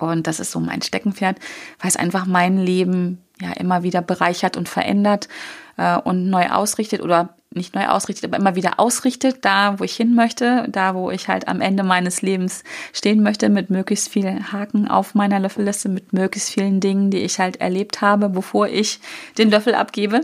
Und 0.02 0.26
das 0.26 0.40
ist 0.40 0.50
so 0.50 0.60
mein 0.60 0.82
Steckenpferd, 0.82 1.38
weil 1.80 1.88
es 1.88 1.96
einfach 1.96 2.26
mein 2.26 2.58
Leben 2.58 3.18
ja 3.40 3.52
immer 3.52 3.82
wieder 3.82 4.02
bereichert 4.02 4.56
und 4.56 4.68
verändert 4.68 5.28
äh, 5.76 5.96
und 5.96 6.28
neu 6.28 6.48
ausrichtet 6.48 7.02
oder 7.02 7.34
nicht 7.52 7.74
neu 7.74 7.88
ausrichtet, 7.88 8.26
aber 8.26 8.36
immer 8.36 8.54
wieder 8.54 8.78
ausrichtet, 8.78 9.44
da 9.44 9.78
wo 9.78 9.84
ich 9.84 9.96
hin 9.96 10.14
möchte, 10.14 10.66
da 10.68 10.94
wo 10.94 11.10
ich 11.10 11.26
halt 11.26 11.48
am 11.48 11.60
Ende 11.60 11.82
meines 11.82 12.22
Lebens 12.22 12.62
stehen 12.92 13.22
möchte, 13.22 13.48
mit 13.48 13.70
möglichst 13.70 14.08
vielen 14.08 14.52
Haken 14.52 14.86
auf 14.86 15.14
meiner 15.14 15.40
Löffelliste, 15.40 15.88
mit 15.88 16.12
möglichst 16.12 16.50
vielen 16.50 16.78
Dingen, 16.78 17.10
die 17.10 17.18
ich 17.18 17.40
halt 17.40 17.60
erlebt 17.60 18.02
habe, 18.02 18.28
bevor 18.28 18.68
ich 18.68 19.00
den 19.36 19.50
Löffel 19.50 19.74
abgebe. 19.74 20.20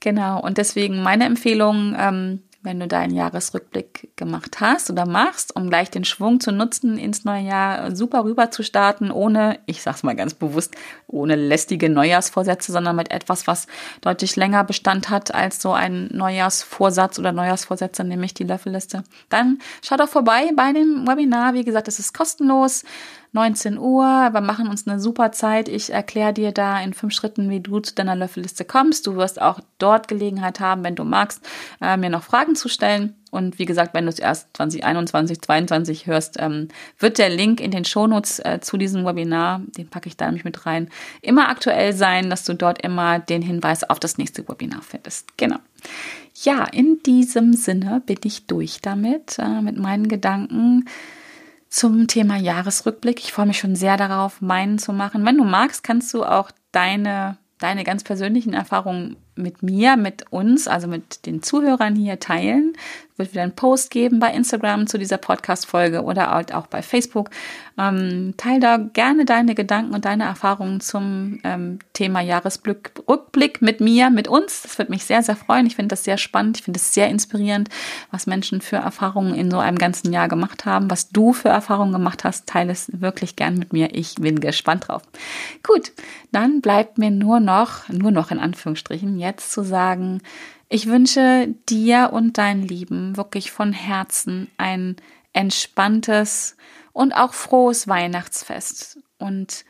Genau, 0.00 0.40
und 0.40 0.56
deswegen 0.56 1.02
meine 1.02 1.24
Empfehlung, 1.24 1.94
ähm, 1.98 2.42
wenn 2.66 2.80
du 2.80 2.86
deinen 2.88 3.14
Jahresrückblick 3.14 4.10
gemacht 4.16 4.60
hast 4.60 4.90
oder 4.90 5.06
machst, 5.06 5.54
um 5.56 5.70
gleich 5.70 5.90
den 5.90 6.04
Schwung 6.04 6.40
zu 6.40 6.52
nutzen, 6.52 6.98
ins 6.98 7.24
neue 7.24 7.42
Jahr 7.42 7.94
super 7.94 8.24
rüber 8.24 8.50
zu 8.50 8.62
starten, 8.62 9.10
ohne, 9.10 9.60
ich 9.66 9.82
sag's 9.82 10.02
mal 10.02 10.14
ganz 10.14 10.34
bewusst, 10.34 10.74
ohne 11.06 11.36
lästige 11.36 11.88
Neujahrsvorsätze, 11.88 12.72
sondern 12.72 12.96
mit 12.96 13.10
etwas, 13.10 13.46
was 13.46 13.68
deutlich 14.00 14.36
länger 14.36 14.64
Bestand 14.64 15.08
hat 15.08 15.34
als 15.34 15.62
so 15.62 15.72
ein 15.72 16.08
Neujahrsvorsatz 16.12 17.18
oder 17.18 17.32
Neujahrsvorsätze, 17.32 18.04
nämlich 18.04 18.34
die 18.34 18.44
Löffelliste. 18.44 19.04
Dann 19.28 19.60
schau 19.82 19.96
doch 19.96 20.08
vorbei 20.08 20.50
bei 20.54 20.72
dem 20.72 21.06
Webinar. 21.06 21.54
Wie 21.54 21.64
gesagt, 21.64 21.88
es 21.88 21.98
ist 21.98 22.12
kostenlos. 22.12 22.84
19 23.32 23.78
Uhr. 23.78 24.04
Wir 24.04 24.40
machen 24.40 24.68
uns 24.68 24.86
eine 24.86 25.00
super 25.00 25.32
Zeit. 25.32 25.68
Ich 25.68 25.92
erkläre 25.92 26.32
dir 26.32 26.52
da 26.52 26.80
in 26.80 26.94
fünf 26.94 27.12
Schritten, 27.12 27.50
wie 27.50 27.60
du 27.60 27.80
zu 27.80 27.94
deiner 27.94 28.16
Löffelliste 28.16 28.64
kommst. 28.64 29.06
Du 29.06 29.16
wirst 29.16 29.40
auch 29.40 29.60
dort 29.78 30.08
Gelegenheit 30.08 30.60
haben, 30.60 30.84
wenn 30.84 30.94
du 30.94 31.04
magst, 31.04 31.46
äh, 31.80 31.96
mir 31.96 32.10
noch 32.10 32.22
Fragen 32.22 32.54
zu 32.54 32.68
stellen. 32.68 33.14
Und 33.30 33.58
wie 33.58 33.66
gesagt, 33.66 33.92
wenn 33.92 34.04
du 34.06 34.10
es 34.10 34.18
erst 34.18 34.56
2021, 34.56 35.42
2022 35.42 36.06
hörst, 36.06 36.36
ähm, 36.38 36.68
wird 36.98 37.18
der 37.18 37.28
Link 37.28 37.60
in 37.60 37.70
den 37.70 37.84
Shownotes 37.84 38.38
äh, 38.38 38.60
zu 38.62 38.78
diesem 38.78 39.04
Webinar, 39.04 39.60
den 39.76 39.88
packe 39.88 40.08
ich 40.08 40.16
da 40.16 40.26
nämlich 40.26 40.44
mit 40.44 40.64
rein, 40.64 40.88
immer 41.20 41.48
aktuell 41.48 41.92
sein, 41.92 42.30
dass 42.30 42.44
du 42.44 42.54
dort 42.54 42.82
immer 42.82 43.18
den 43.18 43.42
Hinweis 43.42 43.84
auf 43.84 44.00
das 44.00 44.16
nächste 44.16 44.48
Webinar 44.48 44.80
findest. 44.80 45.36
Genau. 45.36 45.58
Ja, 46.42 46.64
in 46.64 47.02
diesem 47.04 47.52
Sinne 47.52 48.02
bin 48.04 48.18
ich 48.24 48.46
durch 48.46 48.80
damit, 48.80 49.38
äh, 49.38 49.60
mit 49.60 49.76
meinen 49.76 50.08
Gedanken 50.08 50.86
zum 51.76 52.06
Thema 52.06 52.38
Jahresrückblick. 52.38 53.20
Ich 53.20 53.34
freue 53.34 53.44
mich 53.44 53.58
schon 53.58 53.76
sehr 53.76 53.98
darauf, 53.98 54.40
meinen 54.40 54.78
zu 54.78 54.94
machen. 54.94 55.26
Wenn 55.26 55.36
du 55.36 55.44
magst, 55.44 55.82
kannst 55.82 56.14
du 56.14 56.24
auch 56.24 56.50
deine, 56.72 57.36
deine 57.58 57.84
ganz 57.84 58.02
persönlichen 58.02 58.54
Erfahrungen 58.54 59.16
mit 59.34 59.62
mir, 59.62 59.98
mit 59.98 60.24
uns, 60.32 60.68
also 60.68 60.88
mit 60.88 61.26
den 61.26 61.42
Zuhörern 61.42 61.94
hier 61.94 62.18
teilen. 62.18 62.78
Wird 63.16 63.32
wieder 63.32 63.42
einen 63.42 63.54
Post 63.54 63.90
geben 63.90 64.18
bei 64.18 64.32
Instagram 64.32 64.86
zu 64.86 64.98
dieser 64.98 65.16
Podcast-Folge 65.16 66.02
oder 66.02 66.30
halt 66.30 66.52
auch 66.52 66.66
bei 66.66 66.82
Facebook. 66.82 67.30
Ähm, 67.78 68.34
teil 68.36 68.60
da 68.60 68.76
gerne 68.76 69.24
deine 69.24 69.54
Gedanken 69.54 69.94
und 69.94 70.04
deine 70.04 70.24
Erfahrungen 70.24 70.80
zum 70.80 71.40
ähm, 71.44 71.78
Thema 71.92 72.20
Jahresrückblick 72.20 73.62
mit 73.62 73.80
mir, 73.80 74.10
mit 74.10 74.28
uns. 74.28 74.62
Das 74.62 74.78
wird 74.78 74.90
mich 74.90 75.04
sehr, 75.04 75.22
sehr 75.22 75.36
freuen. 75.36 75.66
Ich 75.66 75.76
finde 75.76 75.94
das 75.94 76.04
sehr 76.04 76.18
spannend. 76.18 76.58
Ich 76.58 76.64
finde 76.64 76.78
es 76.78 76.92
sehr 76.94 77.08
inspirierend, 77.08 77.68
was 78.10 78.26
Menschen 78.26 78.60
für 78.60 78.76
Erfahrungen 78.76 79.34
in 79.34 79.50
so 79.50 79.58
einem 79.58 79.78
ganzen 79.78 80.12
Jahr 80.12 80.28
gemacht 80.28 80.64
haben. 80.64 80.90
Was 80.90 81.10
du 81.10 81.32
für 81.32 81.48
Erfahrungen 81.48 81.92
gemacht 81.92 82.24
hast, 82.24 82.46
teile 82.46 82.72
es 82.72 82.90
wirklich 82.92 83.36
gern 83.36 83.58
mit 83.58 83.72
mir. 83.72 83.94
Ich 83.94 84.16
bin 84.16 84.40
gespannt 84.40 84.88
drauf. 84.88 85.02
Gut, 85.62 85.92
dann 86.32 86.60
bleibt 86.60 86.98
mir 86.98 87.10
nur 87.10 87.40
noch, 87.40 87.88
nur 87.88 88.10
noch 88.10 88.30
in 88.30 88.38
Anführungsstrichen, 88.38 89.18
jetzt 89.18 89.52
zu 89.52 89.62
sagen, 89.62 90.20
ich 90.68 90.86
wünsche 90.86 91.54
dir 91.68 92.10
und 92.12 92.38
deinen 92.38 92.62
Lieben 92.62 93.16
wirklich 93.16 93.52
von 93.52 93.72
Herzen 93.72 94.50
ein 94.58 94.96
entspanntes 95.32 96.56
und 96.92 97.12
auch 97.12 97.34
frohes 97.34 97.86
Weihnachtsfest. 97.88 98.98
Und 99.18 99.64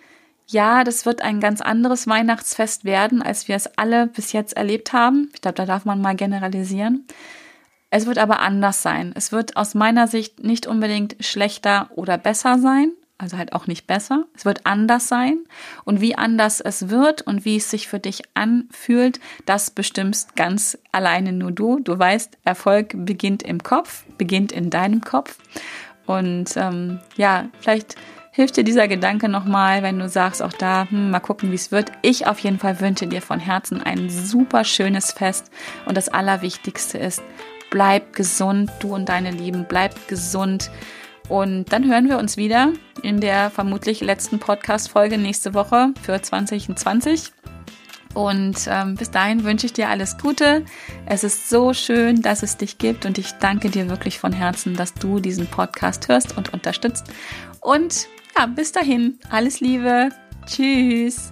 ja, 0.46 0.84
das 0.84 1.04
wird 1.04 1.22
ein 1.22 1.40
ganz 1.40 1.60
anderes 1.60 2.06
Weihnachtsfest 2.06 2.84
werden, 2.84 3.20
als 3.20 3.48
wir 3.48 3.56
es 3.56 3.66
alle 3.76 4.06
bis 4.06 4.32
jetzt 4.32 4.56
erlebt 4.56 4.92
haben. 4.92 5.30
Ich 5.34 5.42
glaube, 5.42 5.56
da 5.56 5.66
darf 5.66 5.84
man 5.84 6.00
mal 6.00 6.14
generalisieren. 6.14 7.06
Es 7.90 8.06
wird 8.06 8.18
aber 8.18 8.40
anders 8.40 8.82
sein. 8.82 9.12
Es 9.14 9.32
wird 9.32 9.56
aus 9.56 9.74
meiner 9.74 10.06
Sicht 10.06 10.42
nicht 10.44 10.66
unbedingt 10.66 11.16
schlechter 11.20 11.90
oder 11.94 12.16
besser 12.16 12.58
sein, 12.58 12.92
also 13.18 13.38
halt 13.38 13.52
auch 13.52 13.66
nicht 13.66 13.86
besser. 13.86 14.24
Es 14.34 14.44
wird 14.44 14.66
anders 14.66 15.08
sein. 15.08 15.38
Und 15.84 16.00
wie 16.00 16.16
anders 16.16 16.60
es 16.60 16.88
wird 16.88 17.22
und 17.22 17.44
wie 17.44 17.56
es 17.56 17.70
sich 17.70 17.88
für 17.88 17.98
dich 17.98 18.22
anfühlt, 18.34 19.20
das 19.46 19.70
bestimmst 19.70 20.36
ganz 20.36 20.78
alleine 20.92 21.32
nur 21.32 21.52
du. 21.52 21.80
Du 21.80 21.98
weißt, 21.98 22.38
Erfolg 22.44 22.92
beginnt 22.94 23.42
im 23.42 23.62
Kopf, 23.62 24.04
beginnt 24.18 24.52
in 24.52 24.70
deinem 24.70 25.00
Kopf. 25.00 25.38
Und 26.06 26.56
ähm, 26.56 27.00
ja, 27.16 27.48
vielleicht 27.60 27.96
hilft 28.36 28.58
dir 28.58 28.64
dieser 28.64 28.86
Gedanke 28.86 29.30
nochmal, 29.30 29.82
wenn 29.82 29.98
du 29.98 30.10
sagst, 30.10 30.42
auch 30.42 30.52
da, 30.52 30.86
hm, 30.90 31.10
mal 31.10 31.20
gucken, 31.20 31.50
wie 31.50 31.56
es 31.56 31.72
wird. 31.72 31.90
Ich 32.02 32.26
auf 32.26 32.38
jeden 32.40 32.58
Fall 32.58 32.80
wünsche 32.80 33.06
dir 33.06 33.22
von 33.22 33.40
Herzen 33.40 33.82
ein 33.82 34.10
super 34.10 34.62
schönes 34.64 35.10
Fest. 35.12 35.50
Und 35.86 35.96
das 35.96 36.10
Allerwichtigste 36.10 36.98
ist, 36.98 37.22
bleib 37.70 38.12
gesund, 38.12 38.70
du 38.80 38.94
und 38.94 39.08
deine 39.08 39.30
Lieben, 39.30 39.64
bleib 39.66 40.06
gesund. 40.06 40.70
Und 41.28 41.72
dann 41.72 41.88
hören 41.88 42.08
wir 42.08 42.18
uns 42.18 42.36
wieder 42.36 42.72
in 43.02 43.20
der 43.20 43.50
vermutlich 43.50 44.00
letzten 44.00 44.38
Podcast-Folge 44.38 45.18
nächste 45.18 45.54
Woche 45.54 45.92
für 46.02 46.20
2020. 46.20 47.32
Und 48.14 48.56
ähm, 48.68 48.94
bis 48.94 49.10
dahin 49.10 49.44
wünsche 49.44 49.66
ich 49.66 49.74
dir 49.74 49.90
alles 49.90 50.16
Gute. 50.16 50.64
Es 51.04 51.22
ist 51.22 51.50
so 51.50 51.74
schön, 51.74 52.22
dass 52.22 52.42
es 52.42 52.56
dich 52.56 52.78
gibt 52.78 53.04
und 53.04 53.18
ich 53.18 53.32
danke 53.32 53.68
dir 53.68 53.90
wirklich 53.90 54.18
von 54.18 54.32
Herzen, 54.32 54.74
dass 54.74 54.94
du 54.94 55.20
diesen 55.20 55.46
Podcast 55.48 56.08
hörst 56.08 56.34
und 56.36 56.54
unterstützt. 56.54 57.04
Und 57.60 58.06
ja, 58.38 58.46
bis 58.46 58.72
dahin, 58.72 59.18
alles 59.28 59.60
Liebe. 59.60 60.08
Tschüss. 60.46 61.30